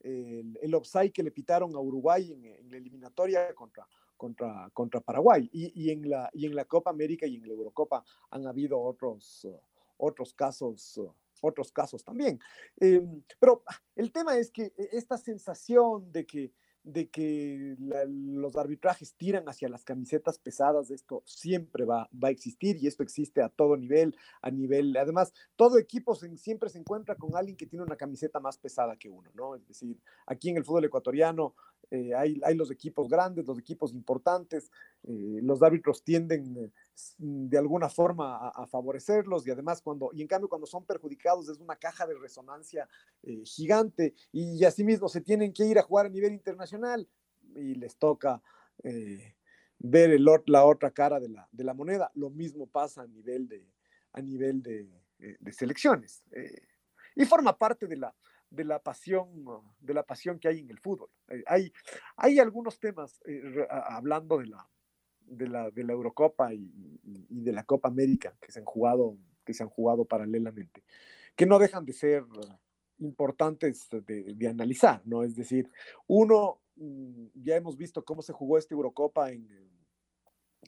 [0.00, 3.86] el, el offside que le pitaron a Uruguay en, la eliminatoria contra,
[4.16, 5.48] contra, contra Paraguay.
[5.52, 8.80] Y, y, en la, y en la Copa América y en la Eurocopa han habido
[8.80, 9.46] otros,
[9.96, 11.00] otros casos.
[11.40, 12.40] otros casos también.
[12.78, 13.62] Em, pero
[13.94, 16.52] el tema es que e, esta sensación de que
[16.86, 22.76] de que los arbitrajes tiran hacia las camisetas pesadas, esto siempre va, va, a existir
[22.80, 27.36] y esto existe a todo nivel, a nivel, además, todo equipo siempre se encuentra con
[27.36, 29.56] alguien que tiene una camiseta más pesada que uno, ¿no?
[29.56, 31.56] Es decir, aquí en el fútbol ecuatoriano
[31.90, 34.72] eh, hay, hay, los equipos grandes, los equipos importantes,
[35.04, 36.70] eh, los árbitros tienden eh,
[37.18, 41.60] de alguna forma a, favorecerlos y además cuando, y en cambio cuando son perjudicados es
[41.60, 42.88] una caja de resonancia
[43.44, 47.08] gigante y, asimismo se tienen que ir a jugar a nivel internacional
[47.54, 48.42] y les toca
[48.82, 52.10] ver el, la otra cara de la, de la, moneda.
[52.14, 53.64] Lo mismo pasa a nivel de,
[54.12, 56.24] a nivel de, de selecciones
[57.14, 58.14] y forma parte de la,
[58.50, 59.28] de la pasión,
[59.80, 61.10] de la pasión que hay en el fútbol.
[61.28, 61.72] Eh, hay,
[62.16, 64.68] hay algunos temas, eh, hablando de la,
[65.20, 66.70] de la, de la Eurocopa y,
[67.02, 70.84] de la Copa América que se han jugado, que se han jugado paralelamente,
[71.34, 72.24] que no dejan de ser
[72.98, 75.22] importantes de, analizar, ¿no?
[75.22, 75.70] Es decir,
[76.06, 79.48] uno, mm, ya hemos visto cómo se jugó esta Eurocopa en,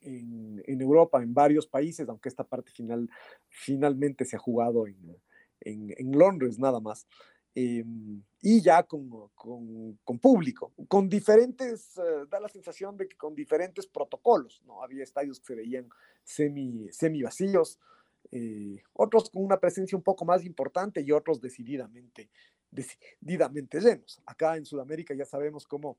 [0.02, 3.08] en, Europa, en varios países, aunque esta parte final
[3.48, 5.20] finalmente se ha jugado en,
[5.60, 7.06] en Londres nada más.
[7.54, 13.16] Em, y ya con, con, con, público, con diferentes, eh, da la sensación de que
[13.16, 14.82] con diferentes protocolos, ¿no?
[14.82, 15.88] Había estadios que se veían
[16.22, 17.80] semi, semi vacíos,
[18.30, 22.30] eh, otros con una presencia un poco más importante y otros decididamente,
[22.70, 24.20] decididamente llenos.
[24.26, 25.98] Acá en Sudamérica ya sabemos cómo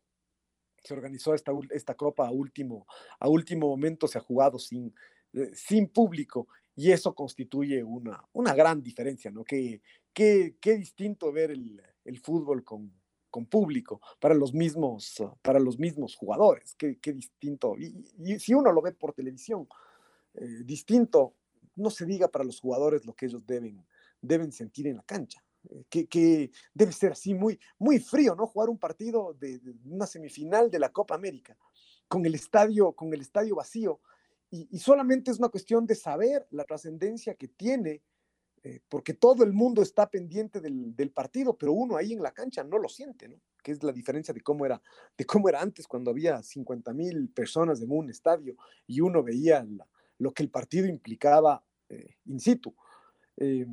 [0.84, 2.86] se organizó esta, esta copa a último,
[3.20, 4.94] a último momento, se ha jugado sin,
[5.34, 9.44] eh, sin público y eso constituye una, una gran diferencia, ¿no?
[9.44, 9.82] Que,
[10.13, 12.91] qué, distinto ver el, fútbol con,
[13.50, 17.76] público para los mismos, para los mismos jugadores, qué, distinto.
[17.78, 19.67] Y, si uno lo ve por televisión,
[20.34, 21.36] eh, distinto,
[21.76, 23.86] no se diga para los jugadores lo que ellos deben,
[24.22, 25.43] deben sentir en la cancha.
[25.69, 28.48] Eh, que, debe ser así muy, muy frío, ¿no?
[28.48, 31.58] Jugar un partido de, una semifinal de la Copa América
[32.08, 34.02] con el estadio, con el estadio vacío.
[34.52, 38.02] y solamente es una cuestión de saber la trascendencia que tiene
[38.62, 42.63] eh, porque todo el mundo está pendiente del, partido, pero uno ahí en la cancha
[42.63, 43.39] no lo siente, ¿no?
[43.63, 44.82] Que es la diferencia de cómo era,
[45.17, 49.65] de cómo era antes, cuando había 50 mil personas en un estadio y uno veía
[50.17, 52.76] lo que el partido implicaba eh, in situ.
[53.38, 53.65] Eh,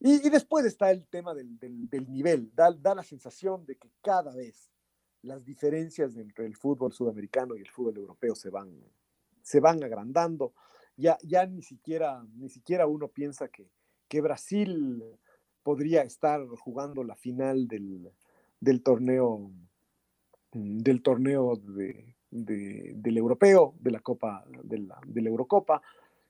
[0.00, 1.58] y, después está el tema del,
[2.08, 4.70] nivel, da, da, la sensación de que cada vez
[5.22, 8.72] las diferencias entre el fútbol sudamericano y el fútbol europeo se van,
[9.42, 10.54] se van agrandando
[10.96, 13.68] ya, ya ni, siquiera, ni siquiera uno piensa que,
[14.08, 15.02] que Brasil
[15.62, 18.10] podría estar jugando la final del,
[18.60, 19.50] del torneo
[20.52, 25.82] mm, del torneo de, del europeo, de la Copa, de la, Eurocopa,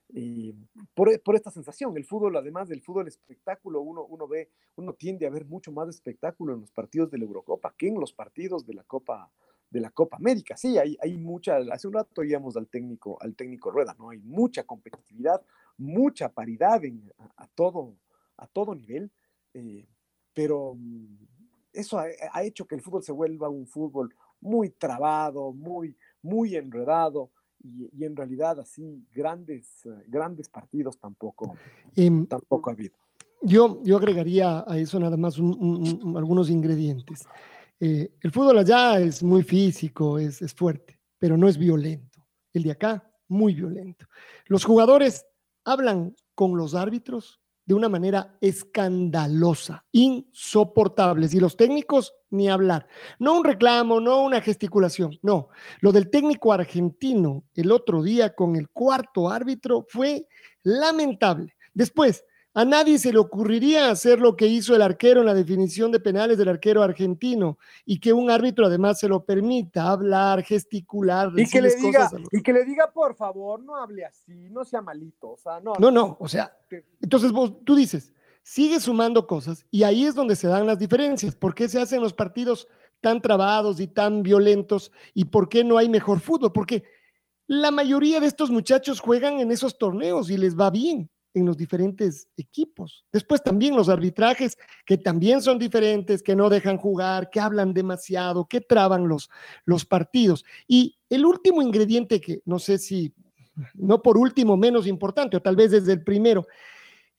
[0.09, 0.53] y
[0.93, 5.27] por, por, esta sensación, el fútbol, además del fútbol espectáculo, uno, uno ve, uno tiende
[5.27, 8.65] a ver mucho más espectáculo en los partidos de la Eurocopa que en los partidos
[8.65, 9.29] de la Copa,
[9.69, 10.55] de la Copa América.
[10.55, 14.09] Sí, hay, hay mucha, hace un rato oíamos al técnico, al técnico Rueda, ¿no?
[14.09, 15.41] Hay mucha competitividad,
[15.77, 17.95] mucha paridad en, a, todo,
[18.37, 19.11] a todo nivel,
[19.53, 19.85] eh,
[20.33, 21.17] pero mm,
[21.73, 27.31] eso ha, hecho que el fútbol se vuelva un fútbol muy trabado, muy, muy enredado,
[27.63, 31.55] y, en realidad así grandes, eh, grandes partidos tampoco,
[31.95, 32.95] em, tampoco ha habido.
[33.41, 37.27] Yo, yo agregaría a eso nada más algunos ingredientes.
[37.79, 42.25] Eh, el fútbol allá es muy físico, es, es fuerte, pero no es violento.
[42.53, 44.07] El de acá, muy violento.
[44.45, 45.25] Los jugadores
[45.63, 51.33] hablan con los árbitros de una manera escandalosa, insoportables.
[51.33, 52.87] Y los técnicos, ni hablar.
[53.19, 55.49] No un reclamo, no una gesticulación, no.
[55.81, 60.27] Lo del técnico argentino el otro día con el cuarto árbitro fue
[60.63, 61.55] lamentable.
[61.73, 62.23] Después,
[62.57, 65.99] a nadie se le ocurriría hacer lo que hizo el arquero en la definición de
[65.99, 71.47] penales del arquero argentino y que un árbitro además se lo permita hablar, gesticular, y
[71.47, 75.33] que le diga y que le diga por favor no hable así, no sea malito,
[75.33, 75.73] o sea, no.
[75.77, 76.57] No, no, o sea,
[76.99, 81.35] entonces vos tú dices, sigue sumando cosas y ahí es donde se dan las diferencias.
[81.35, 82.67] ¿Por qué se hacen los partidos
[83.01, 86.53] tan trabados y tan violentos y por qué no hay mejor fútbol?
[86.53, 86.85] Porque
[87.45, 91.57] la mayoría de estos muchachos juegan en esos torneos y les va bien en los
[91.57, 93.05] diferentes equipos.
[93.11, 98.45] Después también los arbitrajes, que también son diferentes, que no dejan jugar, que hablan demasiado,
[98.45, 99.29] que traban los,
[99.65, 100.43] los partidos.
[100.67, 103.13] Y el último ingrediente que no sé si,
[103.73, 106.47] no por último menos importante, o tal vez desde el primero,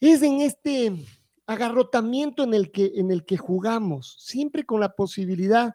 [0.00, 0.92] es en este
[1.46, 5.74] agarrotamiento en el que, en el que jugamos, siempre con la posibilidad,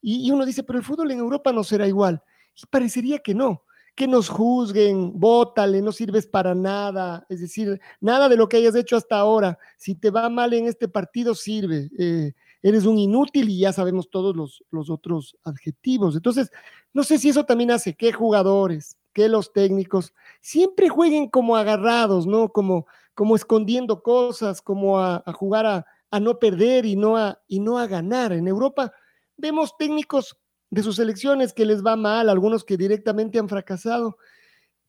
[0.00, 2.22] y, y uno dice, pero el fútbol en Europa no será igual.
[2.54, 3.63] Y parecería que no
[3.94, 8.74] que nos juzguen, bótale, no sirves para nada, es decir, nada de lo que hayas
[8.74, 13.48] hecho hasta ahora, si te va mal en este partido, sirve, eh, eres un inútil
[13.50, 16.16] y ya sabemos todos los, los otros adjetivos.
[16.16, 16.50] Entonces,
[16.92, 22.26] no sé si eso también hace que jugadores, que los técnicos siempre jueguen como agarrados,
[22.26, 22.48] ¿no?
[22.48, 27.60] Como, como escondiendo cosas, como a, jugar a, a, no perder y no a, y
[27.60, 28.32] no a ganar.
[28.32, 28.92] En Europa
[29.36, 30.36] vemos técnicos
[30.74, 34.18] de sus elecciones que les va mal, algunos que directamente han fracasado,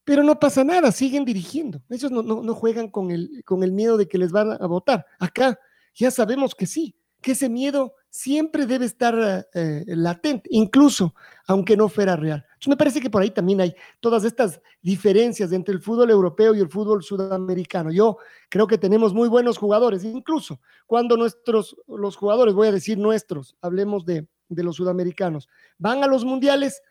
[0.03, 1.81] pero no pasa nada, siguen dirigiendo.
[1.89, 5.05] Ellos no, no, juegan con el, con el miedo de que les van a votar.
[5.19, 5.59] Acá
[5.93, 11.15] ya sabemos que sí, que ese miedo siempre debe estar eh, latente, incluso
[11.47, 12.45] aunque no fuera real.
[12.45, 16.55] Entonces me parece que por ahí también hay todas estas diferencias entre el fútbol europeo
[16.55, 17.91] y el fútbol sudamericano.
[17.91, 18.17] Yo
[18.49, 23.57] creo que tenemos muy buenos jugadores, incluso cuando nuestros, los jugadores, voy a decir nuestros,
[23.59, 25.47] hablemos de, de los sudamericanos.
[25.77, 26.81] Van a los mundiales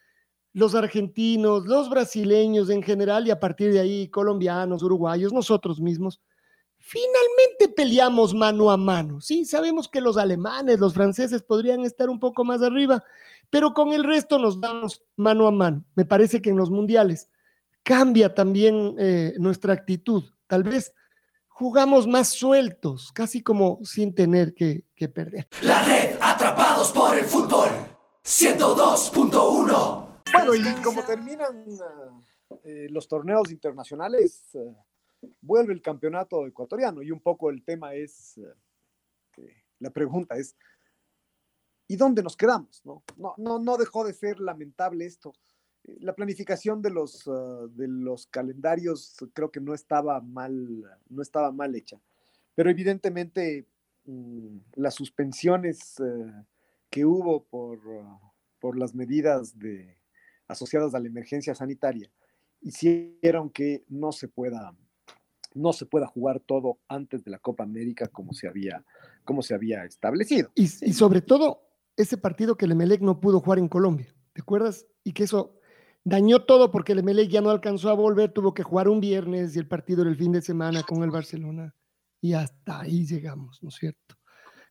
[0.55, 6.21] los argentinos, los brasileños en general y a partir de ahí colombianos, uruguayos, nosotros mismos.
[6.79, 9.21] Finalmente peleamos mano a mano.
[9.21, 13.03] Sí, sabemos que los alemanes, los franceses podrían estar un poco más arriba,
[13.51, 15.85] pero con el resto nos damos mano a mano.
[15.97, 17.29] Me parece que en los mundiales
[17.83, 20.25] cambia también eh, nuestra actitud.
[20.47, 20.93] Tal vez
[21.49, 25.47] jugamos más sueltos, casi como sin tener que, perder.
[25.63, 27.69] La red, atrapados por el fútbol,
[28.25, 30.23] 102.1.
[30.33, 31.65] Bueno, y como terminan
[32.65, 34.75] eh, los torneos internacionales, eh,
[35.41, 38.41] vuelve el campeonato ecuatoriano y un poco el tema es,
[39.79, 40.57] la pregunta es,
[41.89, 42.81] ¿y dónde nos quedamos?
[42.85, 45.33] No, no, no, no dejó de ser lamentable esto
[46.01, 50.57] la planificación de los, de los calendarios creo que no estaba mal,
[51.09, 52.01] no estaba mal hecha.
[52.55, 53.67] Pero evidentemente
[54.75, 56.33] las suspensiones eh,
[56.91, 58.21] que hubo por, ah,
[58.61, 59.97] por las medidas de,
[60.49, 62.11] asociadas a la emergencia sanitaria
[62.61, 64.75] hicieron que no se pueda
[65.55, 68.85] no se pueda jugar todo antes de la Copa América como se había,
[69.25, 70.51] como se había establecido.
[70.57, 71.61] Y, sobre todo
[71.97, 74.85] ese partido que el no pudo jugar en Colombia, ¿te acuerdas?
[75.05, 75.61] Y que eso
[76.03, 79.61] dañó todo porque el ya no alcanzó a volver, tuvo que jugar un viernes y
[79.61, 81.73] el partido era el fin de semana con el Barcelona
[82.25, 84.15] y hasta ahí llegamos, ¿no es cierto?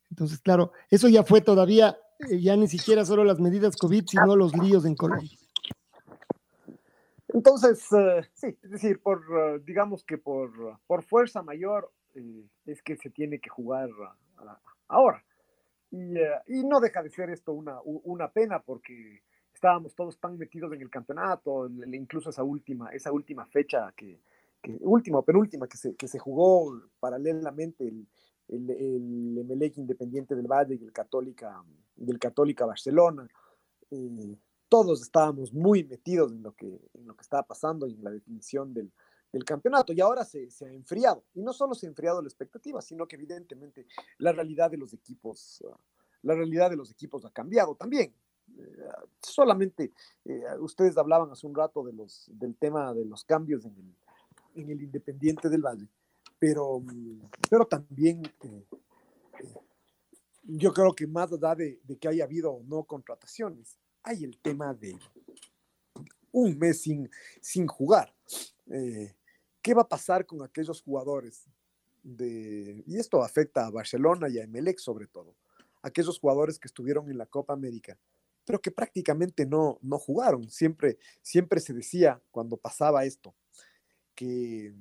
[0.10, 1.96] Entonces, claro, eso ya fue todavía,
[2.28, 5.38] eh, ya ni siquiera solo las medidas COVID, sino los líos en Colombia.
[7.28, 11.92] Entonces, eh, sí, es decir, por, eh, digamos que por, por fuerza mayor
[12.66, 13.89] es que se tiene que jugar
[14.88, 15.24] ahora.
[15.92, 16.16] Y,
[16.48, 19.22] y, no deja de ser esto una, una pena porque
[19.54, 24.20] estábamos todos tan metidos en el campeonato, incluso esa última, esa última fecha que,
[24.82, 28.08] última o penúltima que se, que se jugó paralelamente el,
[28.47, 31.63] el, el Emelec Independiente del Valle y el Católica,
[31.97, 33.28] y Católica Barcelona.
[33.91, 34.38] Eh,
[34.69, 38.12] todos estábamos muy metidos en lo, que, en lo que estaba pasando y en la
[38.12, 38.91] definición del,
[39.32, 39.93] del campeonato.
[39.93, 41.23] Y ahora se, se, ha enfriado.
[41.36, 43.86] Y no solo se ha enfriado la expectativa, sino que evidentemente
[44.17, 45.63] la realidad de los equipos,
[46.23, 48.15] la realidad de los equipos ha cambiado también.
[48.58, 48.78] Eh,
[49.21, 49.93] solamente
[50.26, 53.95] eh, ustedes hablaban hace un rato de los, del tema de los cambios en el,
[54.56, 55.88] en el Independiente del Valle,
[56.39, 58.66] pero, mm, pero también eh,
[60.44, 64.38] yo creo que más allá de, de, que haya habido o no contrataciones, hay el
[64.38, 64.98] tema de
[66.32, 67.10] un mes sin,
[67.42, 68.13] sin jugar.
[68.66, 71.46] ¿Qué va a pasar con aquellos jugadores?
[72.02, 75.36] De, y esto afecta a Barcelona y a Emelec sobre todo,
[75.82, 77.98] aquellos jugadores que estuvieron en la Copa América
[78.46, 80.50] pero que prácticamente no, no jugaron.
[80.50, 83.34] Siempre, siempre se decía cuando pasaba esto,
[84.15, 84.73] que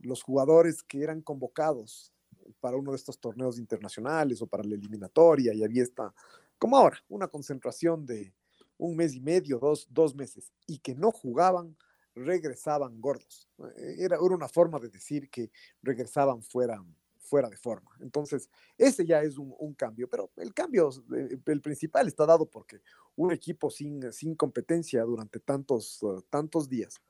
[0.00, 2.12] los jugadores que eran convocados
[2.60, 6.14] para uno de estos torneos internacionales o para la eliminatoria, y había esta,
[6.58, 8.34] como ahora, una concentración de
[8.76, 11.76] un mes y medio, dos, dos meses, y que no jugaban,
[12.14, 13.48] regresaban gordos.
[13.76, 15.50] Era, era una forma de decir que
[15.82, 16.84] regresaban fuera,
[17.24, 17.90] fuera de forma.
[18.00, 22.80] Entonces, ese ya es un, cambio, pero el cambio, eh, el principal está dado porque
[23.16, 27.00] un equipo sin, sin competencia durante tantos, tantos días,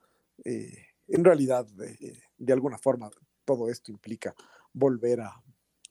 [0.44, 3.10] eh, en realidad, eh, de alguna forma,
[3.44, 4.34] todo esto implica
[4.72, 5.42] volver a,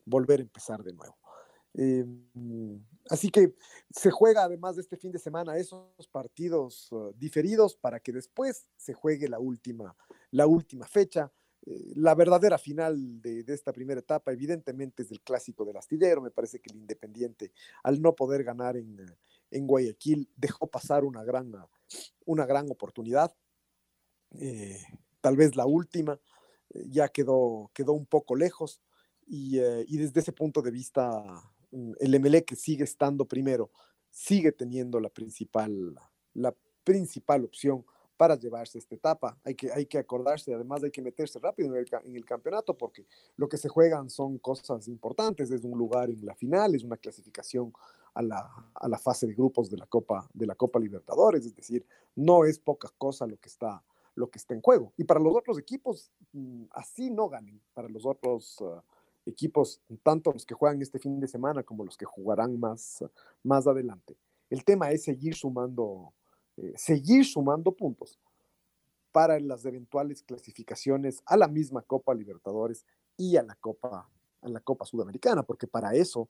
[0.06, 1.18] volver a empezar de nuevo.
[3.10, 3.56] así que
[3.90, 8.68] se juega además de este fin de semana esos partidos uh, diferidos para que después
[8.78, 9.96] se juegue la última,
[10.32, 11.32] la última fecha
[11.66, 16.22] eh, la verdadera final de, esta primera etapa, evidentemente, es el clásico del astillero.
[16.22, 18.98] Me parece que el Independiente, al no poder ganar en,
[19.52, 21.52] Guayaquil, dejó pasar una gran,
[22.26, 23.34] una gran oportunidad.
[24.32, 24.82] Eh,
[25.24, 26.20] tal vez la última,
[26.72, 28.82] eh, ya quedó, quedó un poco lejos.
[29.26, 31.24] Y, desde ese punto de vista,
[31.72, 33.72] mm, el MLE que sigue estando primero,
[34.12, 35.96] sigue teniendo la principal,
[36.34, 37.86] la principal opción
[38.18, 39.40] para llevarse esta etapa.
[39.46, 43.08] Hay que, hay que acordarse, además hay que meterse rápido en el, campeonato porque
[43.38, 46.98] lo que se juegan son cosas importantes, es un lugar en la final, es una
[46.98, 47.72] clasificación
[48.14, 51.56] a la, a la fase de grupos de la, Copa, de la Copa Libertadores, es
[51.56, 53.84] decir, no es poca cosa lo que está,
[54.16, 54.94] lo que está en juego.
[54.98, 58.62] Y para los otros equipos, mm, así no ganen, para los otros...
[58.62, 58.84] Ah,
[59.26, 63.06] equipos, tanto los que juegan este fin de semana como los que jugarán más,
[63.42, 64.18] más adelante.
[64.50, 66.12] El tema es seguir sumando
[66.58, 68.20] eh, seguir sumando puntos
[69.12, 72.86] para las eventuales clasificaciones a la misma Copa Libertadores
[73.18, 74.08] y a la Copa,
[74.42, 76.30] a la Copa Sudamericana, porque para eso,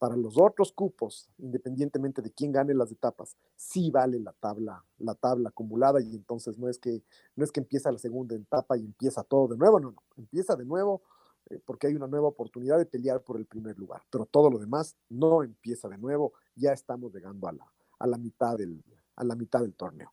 [0.00, 5.14] para los otros cupos, independientemente de quién gane las etapas, sí vale la tabla, la
[5.14, 7.02] tabla acumulada y entonces no es que
[7.36, 10.56] no es que empieza la segunda etapa y empieza todo de nuevo, no, no, empieza
[10.56, 11.02] de nuevo
[11.50, 14.58] eh, porque hay una nueva oportunidad de pelear por el primer lugar, pero todo lo
[14.58, 18.82] demás no empieza de nuevo, ya estamos llegando a la, a la mitad del,
[19.16, 20.10] a la mitad del torneo.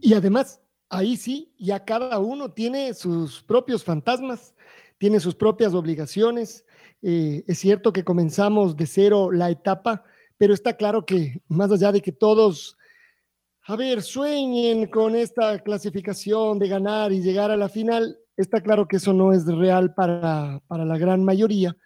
[0.00, 4.54] Y además, ahí sí, ya cada uno tiene sus propios fantasmas,
[4.98, 6.64] tiene sus propias obligaciones.
[7.02, 10.04] Eh, es cierto que comenzamos de cero la etapa,
[10.38, 12.76] pero está claro que más allá de que todos
[13.68, 18.16] a ver, sueñen con esta clasificación de ganar y llegar a la final.
[18.36, 21.76] Está claro que eso no es real para, para la gran mayoría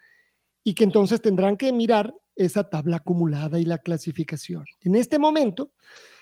[0.63, 4.63] y que entonces tendrán que mirar esa tabla acumulada y la clasificación.
[4.81, 5.71] En este momento,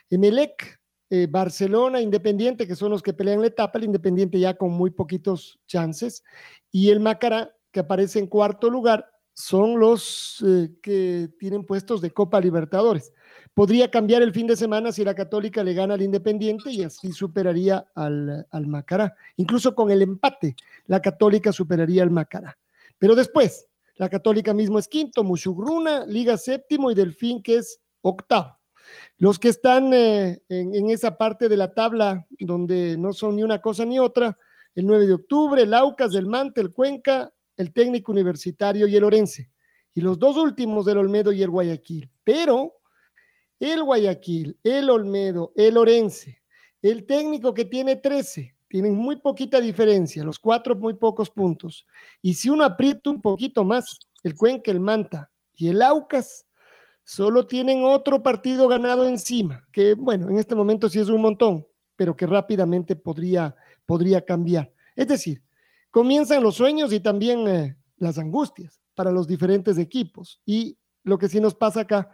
[0.09, 0.79] Emelec,
[1.09, 4.91] eh, Barcelona, Independiente, que son los que pelean la etapa, el Independiente ya con muy
[4.91, 6.23] poquitos chances,
[6.71, 12.11] y el Macará, que aparece en cuarto lugar, son los eh, que tienen puestos de
[12.11, 13.13] Copa Libertadores.
[13.53, 17.13] Podría cambiar el fin de semana si la Católica le gana al Independiente y así
[17.13, 19.15] superaría al, Macará.
[19.37, 20.55] Incluso con el empate,
[20.87, 22.57] la Católica superaría al Macará.
[22.97, 28.58] Pero después, la Católica mismo es quinto, Mushugruna, Liga séptimo y Delfín que es octavo.
[29.17, 33.61] Los que están eh, en, esa parte de la tabla donde no son ni una
[33.61, 34.37] cosa ni otra,
[34.75, 39.03] el 9 de octubre, el Aucas, el Mante, el Cuenca, el técnico universitario y el
[39.03, 39.51] Orense.
[39.93, 42.09] Y los dos últimos, el Olmedo y el Guayaquil.
[42.23, 42.75] Pero
[43.59, 46.41] el Guayaquil, el Olmedo, el Orense,
[46.81, 51.85] el técnico que tiene 13, tienen muy poquita diferencia, los cuatro muy pocos puntos.
[52.21, 56.45] Y si uno aprieta un poquito más, el Cuenca, el Manta y el Aucas,
[57.09, 61.65] solo tienen otro partido ganado encima, que bueno, en este momento sí es un montón,
[61.95, 63.55] pero que rápidamente podría,
[63.87, 64.71] podría cambiar.
[64.95, 65.41] Es decir,
[65.89, 70.39] comienzan los sueños y también eh, las angustias para los diferentes equipos.
[70.45, 72.11] Y lo que sí nos pasa acá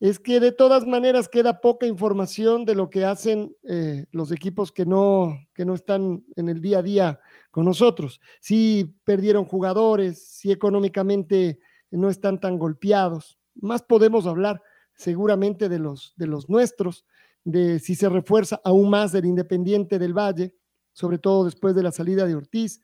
[0.00, 4.72] es que de todas maneras queda poca información de lo que hacen eh, los equipos
[4.72, 7.20] que no, que no están en el día a día
[7.50, 8.18] con nosotros.
[8.40, 11.58] Si perdieron jugadores, si económicamente
[11.90, 13.38] no están tan golpeados.
[13.54, 14.62] Más podemos hablar
[14.96, 17.04] seguramente de los, de los nuestros,
[17.44, 20.54] de si se refuerza aún más el Independiente del Valle,
[20.92, 22.82] sobre todo después de la salida de Ortiz,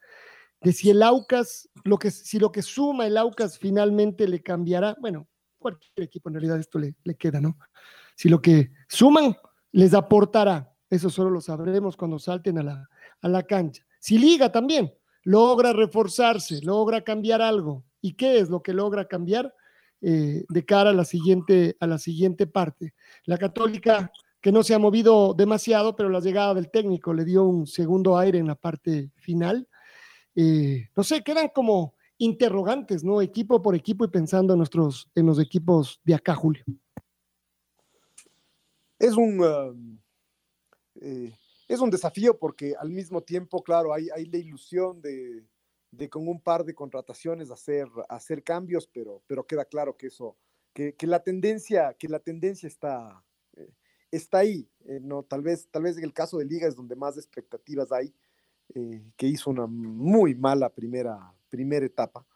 [0.60, 4.96] de si el Aucas, lo que, si lo que suma el Aucas finalmente le cambiará,
[5.00, 7.58] bueno, cualquier equipo en realidad esto le, le queda, ¿no?
[8.16, 9.36] Si lo que suman
[9.70, 12.88] les aportará, eso solo lo sabremos cuando salten a la,
[13.20, 13.84] a la cancha.
[14.00, 14.92] Si Liga también
[15.22, 19.54] logra reforzarse, logra cambiar algo, ¿y qué es lo que logra cambiar?
[20.00, 22.94] Eh, de cara a la siguiente, a la siguiente parte.
[23.24, 27.44] La Católica que no se ha movido demasiado, pero la llegada del técnico le dio
[27.44, 29.68] un segundo aire en la parte final.
[30.36, 33.20] Eh, no sé, quedan como interrogantes, ¿no?
[33.20, 36.64] Equipo por equipo y pensando en, nuestros, en los equipos de acá, Julio.
[39.00, 39.98] Es un, uh,
[41.00, 41.32] eh,
[41.66, 45.44] es un desafío porque al mismo tiempo, claro, hay, hay la ilusión de,
[45.90, 50.36] de, con un par de contrataciones hacer, hacer cambios, pero, pero queda claro que eso,
[50.72, 53.24] que, que la tendencia, que la tendencia está,
[54.10, 54.68] está ahí.
[54.86, 57.92] Eh, no, tal, vez, tal vez en el caso de Liga es donde más expectativas
[57.92, 58.14] hay,
[58.74, 62.26] eh, que hizo una muy mala primera, primera etapa,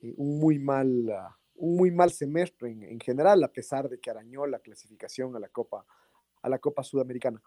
[0.00, 1.12] eh, un, muy mal,
[1.54, 5.40] un muy mal semestre en, en, general, a pesar de que arañó la clasificación a
[5.40, 5.86] la Copa,
[6.42, 7.42] a la Copa Sudamericana.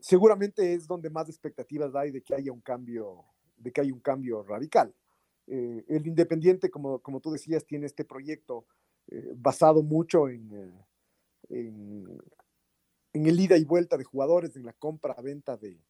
[0.00, 3.24] Seguramente es donde más expectativas hay de que haya un cambio,
[3.56, 4.94] de que haya un cambio radical.
[5.46, 8.66] el Independiente, como, como tú decías, tiene este proyecto
[9.36, 10.74] basado mucho en
[11.48, 12.20] en,
[13.12, 15.80] el ida y vuelta de jugadores, en la compra-venta de,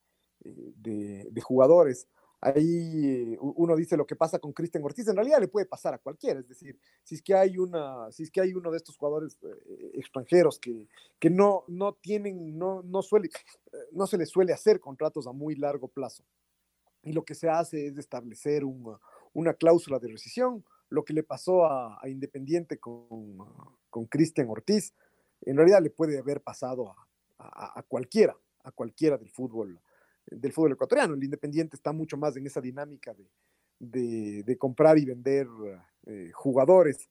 [0.44, 2.08] eh, de, de, jugadores.
[2.46, 5.94] Ahí eh, uno dice lo que pasa con Cristian Ortiz, en realidad le puede pasar
[5.94, 8.76] a cualquiera, es decir, si es que hay, una, si es que hay uno de
[8.76, 10.86] estos jugadores eh, extranjeros que,
[11.18, 13.30] que no, no tienen, no, no, suele,
[13.90, 16.22] no se les suele hacer contratos a muy largo plazo.
[17.02, 19.00] Y lo que se hace es establecer una,
[19.32, 23.38] una cláusula de rescisión, lo que le pasó a, a Independiente con,
[23.90, 24.94] con Cristian Ortiz,
[25.40, 29.80] en realidad le puede haber pasado a, a, a, cualquiera, a cualquiera del fútbol,
[30.26, 31.14] del fútbol ecuatoriano.
[31.14, 33.14] El Independiente está mucho más en esa dinámica
[33.78, 35.46] de, de, comprar y vender
[36.06, 37.08] eh, jugadores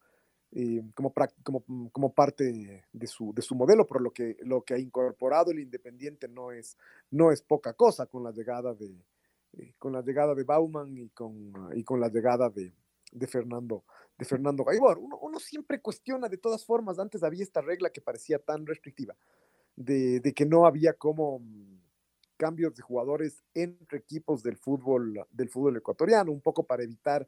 [0.51, 1.13] eh, como,
[1.43, 5.51] como, como, parte de su, de su modelo, pero lo que, lo que ha incorporado
[5.51, 6.77] el Independiente no es,
[7.11, 9.03] no es poca cosa con la llegada de,
[9.57, 12.71] eh, con la llegada de Bauman y con, y con la llegada de,
[13.11, 13.83] de Fernando,
[14.17, 14.97] de Fernando Gaibor.
[14.97, 19.13] Uno, uno, siempre cuestiona de todas formas, antes había esta regla que parecía tan restrictiva,
[19.75, 21.41] de, de, que no había como
[22.37, 27.27] cambios de jugadores entre equipos del fútbol, del fútbol ecuatoriano, un poco para evitar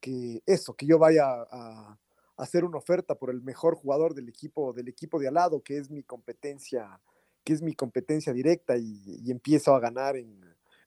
[0.00, 1.98] que eso, que yo vaya a,
[2.36, 5.76] hacer una oferta por el mejor jugador del equipo, del equipo de al lado, que
[5.76, 7.00] es mi competencia,
[7.42, 10.40] que es mi competencia directa y, empiezo a ganar en,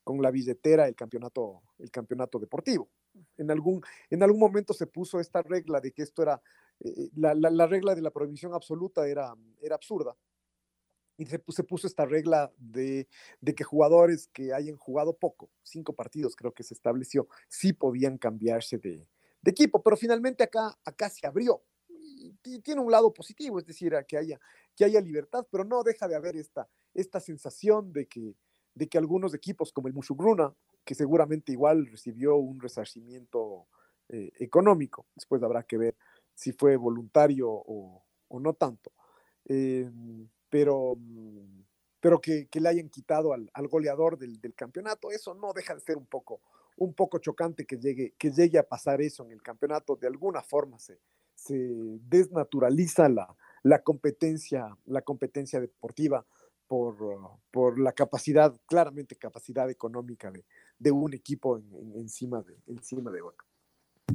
[0.03, 2.89] con la billetera el campeonato, el campeonato deportivo
[3.37, 6.41] en algún, en algún momento se puso esta regla de que esto era,
[6.79, 10.15] eh, la, la, la, regla de la prohibición absoluta era, era absurda.
[11.21, 13.07] Y se, puso esta regla de,
[13.41, 18.17] de, que jugadores que hayan jugado poco, cinco partidos creo que se estableció, sí podían
[18.17, 19.07] cambiarse de,
[19.39, 21.61] de equipo, pero finalmente acá, acá se abrió.
[22.63, 24.39] tiene un lado positivo, es decir, que haya,
[24.75, 28.35] que haya libertad, pero no deja de haber esta, esta sensación de que,
[28.73, 33.67] de que algunos equipos como el Mushugruna, que seguramente igual recibió un resarcimiento
[34.09, 35.95] eh, económico, después habrá que ver
[36.33, 38.03] si fue voluntario o,
[38.39, 38.91] no tanto,
[39.45, 39.87] eh,
[40.51, 40.97] pero,
[41.99, 46.05] pero que, le hayan quitado al, goleador del, campeonato, eso no deja de ser un
[46.05, 46.41] poco,
[46.77, 50.43] un poco chocante que llegue, que llegue a pasar eso en el campeonato, de alguna
[50.43, 50.99] forma se,
[51.33, 53.33] se desnaturaliza la,
[53.63, 56.25] la competencia, la competencia deportiva
[56.67, 56.97] por,
[57.49, 60.45] por, la capacidad, claramente capacidad económica de,
[60.77, 61.61] de un equipo
[61.95, 63.45] encima, de, encima de otro.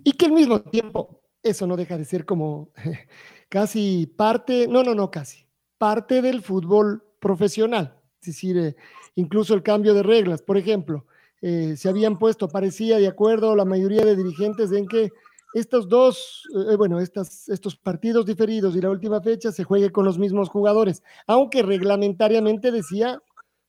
[0.04, 2.70] Y que al mismo tiempo, eso no deja de ser como
[3.48, 5.45] casi parte, no, no, no, casi,
[5.78, 7.98] parte del fútbol profesional.
[8.20, 8.76] Es decir, eh,
[9.14, 10.42] incluso el cambio de reglas.
[10.42, 11.06] Por ejemplo,
[11.40, 15.10] eh, se habían puesto, parecía de acuerdo la mayoría de dirigentes en que
[15.54, 20.18] estos dos, eh, bueno, estos partidos diferidos y la última fecha se juegue con los
[20.18, 23.20] mismos jugadores, aunque reglamentariamente decía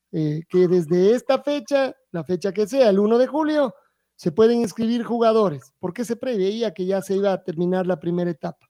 [0.10, 3.76] que desde esta fecha, la fecha que sea, el 1 de julio,
[4.16, 8.32] se pueden inscribir jugadores, porque se preveía que ya se iba a terminar la primera
[8.32, 8.68] etapa.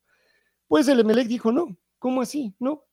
[0.68, 2.54] Pues el Emelec dijo, no, ¿cómo así?
[2.60, 2.84] No,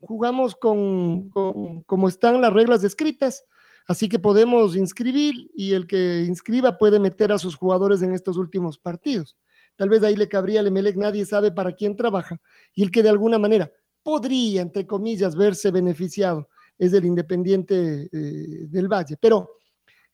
[0.00, 3.44] jugamos con, como están las reglas descritas,
[3.86, 8.36] así que podemos inscribir y el que inscriba puede meter a sus jugadores en estos
[8.36, 9.36] últimos partidos.
[9.76, 12.40] Tal vez ahí le cabría al Emelec, nadie sabe para quién trabaja,
[12.74, 16.48] y el que de alguna manera podría, entre comillas, verse beneficiado
[16.78, 19.16] es el Independiente eh, del Valle.
[19.20, 19.58] Pero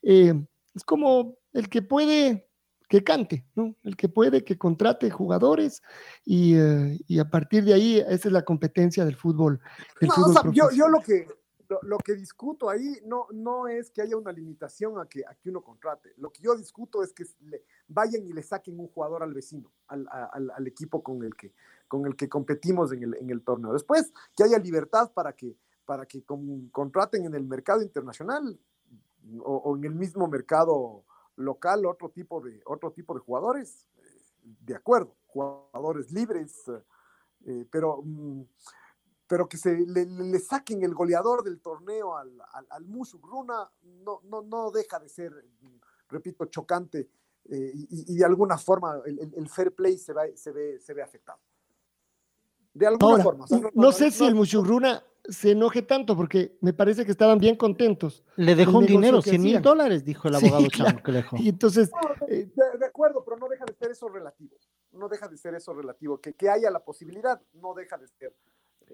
[0.03, 0.35] eh,
[0.75, 2.49] es como el que puede
[2.89, 3.75] que cante, ¿no?
[3.83, 5.83] El que puede que contrate jugadores
[6.25, 9.61] y, eh, a partir de ahí esa es la competencia del fútbol.
[10.53, 11.27] yo, lo que
[11.83, 15.51] lo, que discuto ahí no, no es que haya una limitación a que, a que
[15.51, 16.15] uno contrate.
[16.17, 19.73] Lo que yo discuto es que le vayan y le saquen un jugador al vecino,
[19.89, 21.53] al, al, equipo con el que,
[21.89, 23.73] con el que competimos en el, en el, torneo.
[23.73, 26.23] Después, que haya libertad para que, para que
[26.71, 28.59] contraten en el mercado internacional
[29.41, 31.05] o, en el mismo mercado
[31.37, 33.87] local otro tipo de, otro tipo de jugadores.
[33.99, 34.03] Eh,
[34.43, 36.65] de acuerdo, jugadores libres,
[37.47, 38.03] eh, pero...
[38.03, 38.45] Mm,
[39.29, 44.71] pero que se le, saquen el goleador del torneo al, al, al no, no, no
[44.71, 45.33] deja de ser,
[46.09, 47.11] repito, chocante
[47.49, 51.39] eh, y, de alguna forma el, fair play se, se, ve, se ve afectado.
[52.75, 53.47] De alguna forma.
[53.73, 58.25] no, sé si el Musugruna se enoje tanto porque me parece que estaban bien contentos.
[58.37, 60.67] Le dejó un dinero, 100 mil dólares, dijo el abogado
[61.03, 61.37] que le dejó.
[61.39, 61.91] Y entonces...
[62.29, 62.49] Eh,
[62.79, 64.57] de, acuerdo, pero no deja de ser eso relativo.
[64.93, 66.21] No deja de ser eso relativo.
[66.21, 68.35] Que, que haya la posibilidad, no deja de ser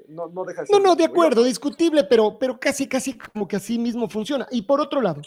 [0.08, 3.78] no, no deja No, no, de acuerdo, discutible, pero, pero casi, casi como que así
[3.78, 4.46] mismo funciona.
[4.50, 5.22] Y por otro lado,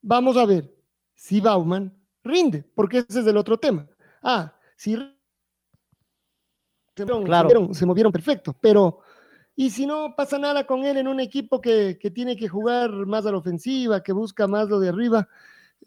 [0.00, 0.74] vamos a ver
[1.14, 1.94] si Bauman
[2.24, 3.86] rinde, porque ese es el otro tema.
[4.22, 4.96] Ah, si
[6.96, 9.00] se movieron, se movieron, perfecto, pero
[9.60, 13.26] y si no pasa nada con él en un equipo que, tiene que jugar más
[13.26, 15.28] a la ofensiva, que busca más lo de arriba,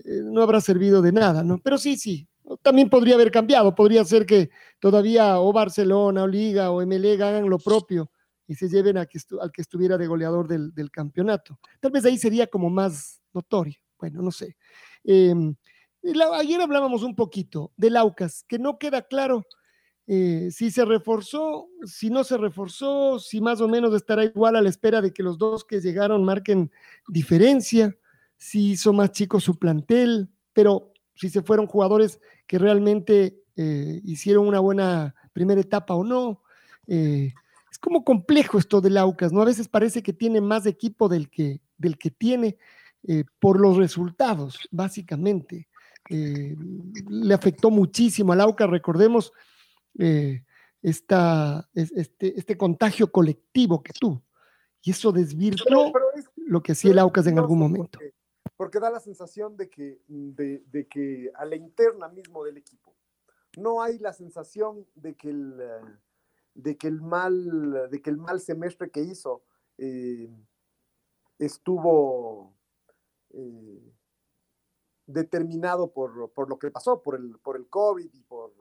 [0.03, 1.57] eh, no habrá servido de nada, ¿no?
[1.57, 2.28] Pero sí, sí,
[2.61, 7.49] también podría haber cambiado, podría ser que todavía o Barcelona o Liga o MLE hagan
[7.49, 8.11] lo propio
[8.45, 11.57] y se lleven a que al que estuviera de goleador del, campeonato.
[11.80, 14.57] Tal vez ahí sería como más notorio, bueno, no sé.
[15.05, 15.55] Em,
[16.34, 19.45] ayer hablábamos un poquito del Aucas, que no queda claro
[20.07, 24.61] eh, si se reforzó, si no se reforzó, si más o menos estará igual a
[24.61, 26.71] la espera de que los dos que llegaron marquen
[27.07, 27.95] diferencia,
[28.35, 34.47] si hizo más chico su plantel, pero si se fueron jugadores que realmente eh, hicieron
[34.47, 36.41] una buena primera etapa o no.
[36.87, 37.31] Eh,
[37.71, 39.41] es como complejo esto del Aucas, ¿no?
[39.41, 42.57] A veces parece que tiene más equipo del que, del que tiene
[43.39, 45.67] por los resultados, básicamente.
[46.09, 49.31] le afectó muchísimo al Aucas, recordemos
[50.81, 54.23] esta, este, este contagio colectivo que tuvo.
[54.81, 55.91] Y eso desvirtuó
[56.35, 57.99] lo que hacía el Aucas en algún momento
[58.61, 62.95] porque da la sensación de que, de, que a la interna mismo del equipo
[63.57, 65.57] no hay la sensación de que el,
[66.53, 69.43] de que el, mal, de que el mal semestre que hizo
[69.79, 70.31] eh,
[71.39, 72.53] estuvo
[73.31, 73.95] eh,
[75.07, 76.15] determinado por,
[76.47, 78.53] lo que pasó, por el, por el COVID y por,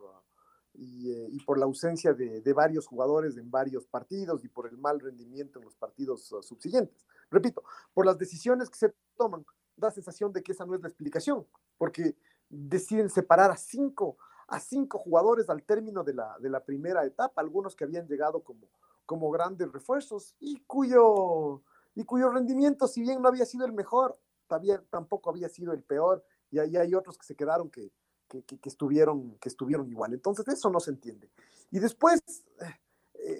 [0.80, 4.98] y, eh, por la ausencia de, varios jugadores en varios partidos y por el mal
[4.98, 7.04] rendimiento en los partidos uh, subsiguientes.
[7.30, 7.62] Repito,
[7.92, 9.44] por las decisiones que se toman
[9.76, 11.46] da sensación de que esa no es la explicación,
[11.78, 12.16] porque
[12.48, 14.16] deciden separar a cinco,
[14.48, 18.68] a cinco jugadores al término de la, primera etapa, algunos que habían llegado como,
[19.06, 21.62] como grandes refuerzos y cuyo,
[21.94, 25.82] y cuyo rendimiento, si bien no había sido el mejor, también, tampoco había sido el
[25.82, 27.92] peor, y ahí hay otros que se quedaron que,
[28.30, 30.14] que, que, estuvieron, que estuvieron igual.
[30.14, 31.28] Entonces, eso no se entiende.
[31.70, 32.22] Y después,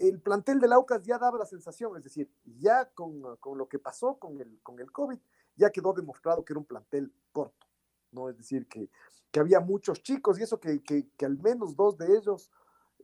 [0.01, 4.18] el plantel del Aucas ya daba la sensación, es decir, ya con, lo que pasó
[4.18, 5.18] con el, con el COVID,
[5.57, 7.66] ya quedó demostrado que era un plantel corto,
[8.12, 8.28] ¿no?
[8.28, 8.91] Es decir, que,
[9.38, 10.82] había muchos chicos y eso que,
[11.20, 12.51] al menos dos de ellos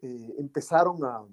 [0.03, 1.24] eh, empezaron, a,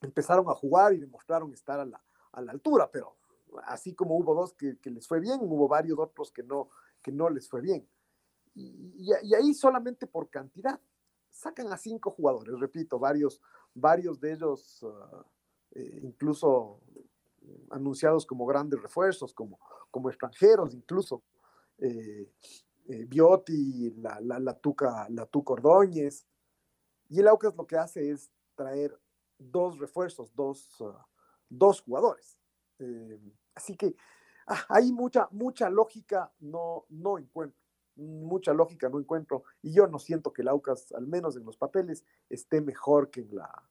[0.00, 2.00] empezaron a jugar y demostraron estar a la,
[2.32, 3.16] altura, pero
[3.64, 6.70] así como hubo dos que, les fue bien, hubo varios otros que no,
[7.02, 7.86] que no les fue bien.
[8.60, 10.80] Y, ahí solamente por cantidad,
[11.30, 13.40] sacan a cinco jugadores, repito, varios,
[13.74, 15.24] varios de ellos ah,
[15.72, 16.80] eh, incluso
[17.70, 19.58] anunciados como grandes refuerzos, como,
[19.90, 21.22] como extranjeros, incluso
[21.78, 22.30] eh,
[22.88, 26.26] eh, Biotti, la, la, Tuca, la Tuca Ordóñez.
[27.08, 28.98] Y el Aucas lo que hace es traer
[29.38, 31.06] dos refuerzos, dos, ah,
[31.48, 32.38] dos jugadores.
[33.54, 33.96] así que
[34.46, 37.59] ah, hay mucha, mucha lógica, no, no encuentro
[38.00, 42.04] mucha lógica no encuentro y yo no siento que el al menos en los papeles,
[42.28, 43.68] esté mejor que en la,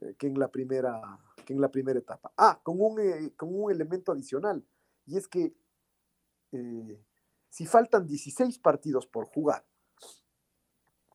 [0.00, 1.00] eh, que en la, primera,
[1.44, 2.32] que en la primera etapa.
[2.36, 4.64] Ah, con un, eh, con un elemento adicional
[5.06, 5.54] y es que
[6.52, 7.04] eh,
[7.48, 9.64] si faltan 16 partidos por jugar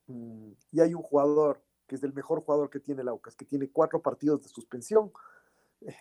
[0.07, 3.69] mm, y hay un jugador que es el mejor jugador que tiene el que tiene
[3.69, 5.11] cuatro partidos de suspensión,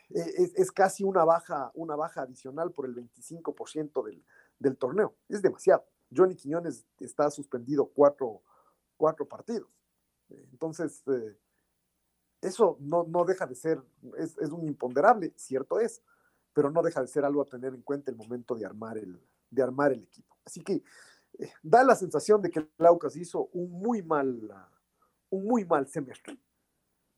[0.08, 4.24] es, es, casi una baja, una baja adicional por el 25% del,
[4.58, 5.14] del torneo.
[5.28, 5.84] Es demasiado.
[6.14, 8.42] Johnny Quiñones está suspendido cuatro,
[9.28, 9.68] partidos.
[10.28, 11.36] Entonces, eh,
[12.40, 13.82] eso no, deja de ser,
[14.18, 16.02] es, un imponderable, cierto es,
[16.52, 19.20] pero no deja de ser algo a tener en cuenta el momento de armar el,
[19.50, 20.36] de armar el equipo.
[20.44, 20.82] Así que
[21.38, 24.40] eh, da la sensación de que Laucas hizo un muy mal,
[25.30, 26.38] un muy mal semestre,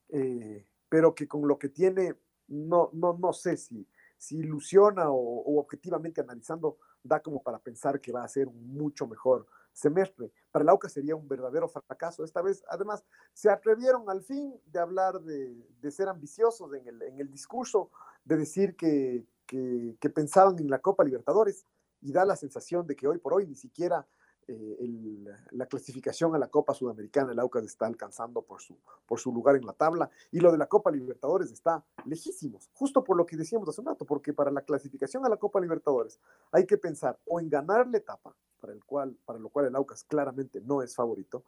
[0.09, 2.15] eh, pero que con lo que tiene,
[2.49, 3.87] no, no, no sé si,
[4.17, 9.47] si ilusiona o objetivamente analizando, da como para pensar que va a ser mucho mejor
[9.73, 10.33] semestre.
[10.51, 12.25] Para el AUCA sería un verdadero fracaso.
[12.25, 17.91] Esta vez, además, se atrevieron al fin de hablar de, ser ambiciosos en el, discurso,
[18.25, 21.67] de decir que, que pensaban en la Copa Libertadores
[22.01, 24.07] y da la sensación de que hoy por hoy ni siquiera
[24.49, 28.77] eh, la clasificación a la Copa Sudamericana, el Aucas está alcanzando por su,
[29.07, 33.03] por su lugar en la tabla, y lo de la Copa Libertadores está lejísimos, justo
[33.03, 36.21] por lo que decíamos hace un rato, porque para la clasificación a la Copa Libertadores
[36.53, 39.77] hay que pensar o en ganar la etapa, para, el cual, para lo cual el
[39.77, 41.45] Aucas claramente no es favorito,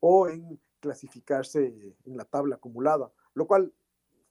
[0.00, 3.72] o en clasificarse en la tabla acumulada, lo cual,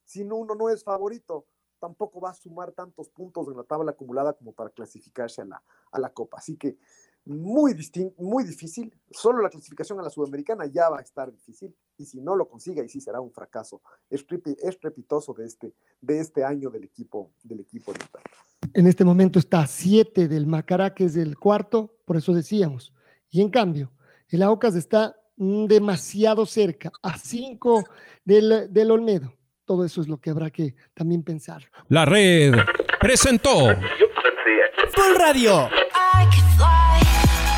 [0.03, 1.45] si uno no es favorito,
[1.79, 5.63] tampoco va a sumar tantos puntos en la tabla acumulada como para clasificarse a la,
[5.91, 6.37] a la Copa.
[6.37, 6.77] Así que
[7.25, 7.75] muy,
[8.17, 8.93] muy difícil.
[9.11, 12.47] Solo la clasificación a la Sudamericana ya va a estar difícil y si no lo
[12.47, 17.59] consigue, y sí será un fracaso estrepitoso de este, de este año del equipo del
[17.59, 17.93] equipo
[18.73, 22.93] En este momento está a 7 del Macará, que es el cuarto, por eso decíamos.
[23.29, 23.91] Y en cambio,
[24.29, 27.83] el Aucas está demasiado cerca, a 5
[28.25, 29.33] del, del Olmedo.
[29.65, 31.63] Todo eso es lo que habrá que también pensar.
[31.87, 32.53] La red
[32.99, 33.67] presentó.
[34.93, 35.69] Full Radio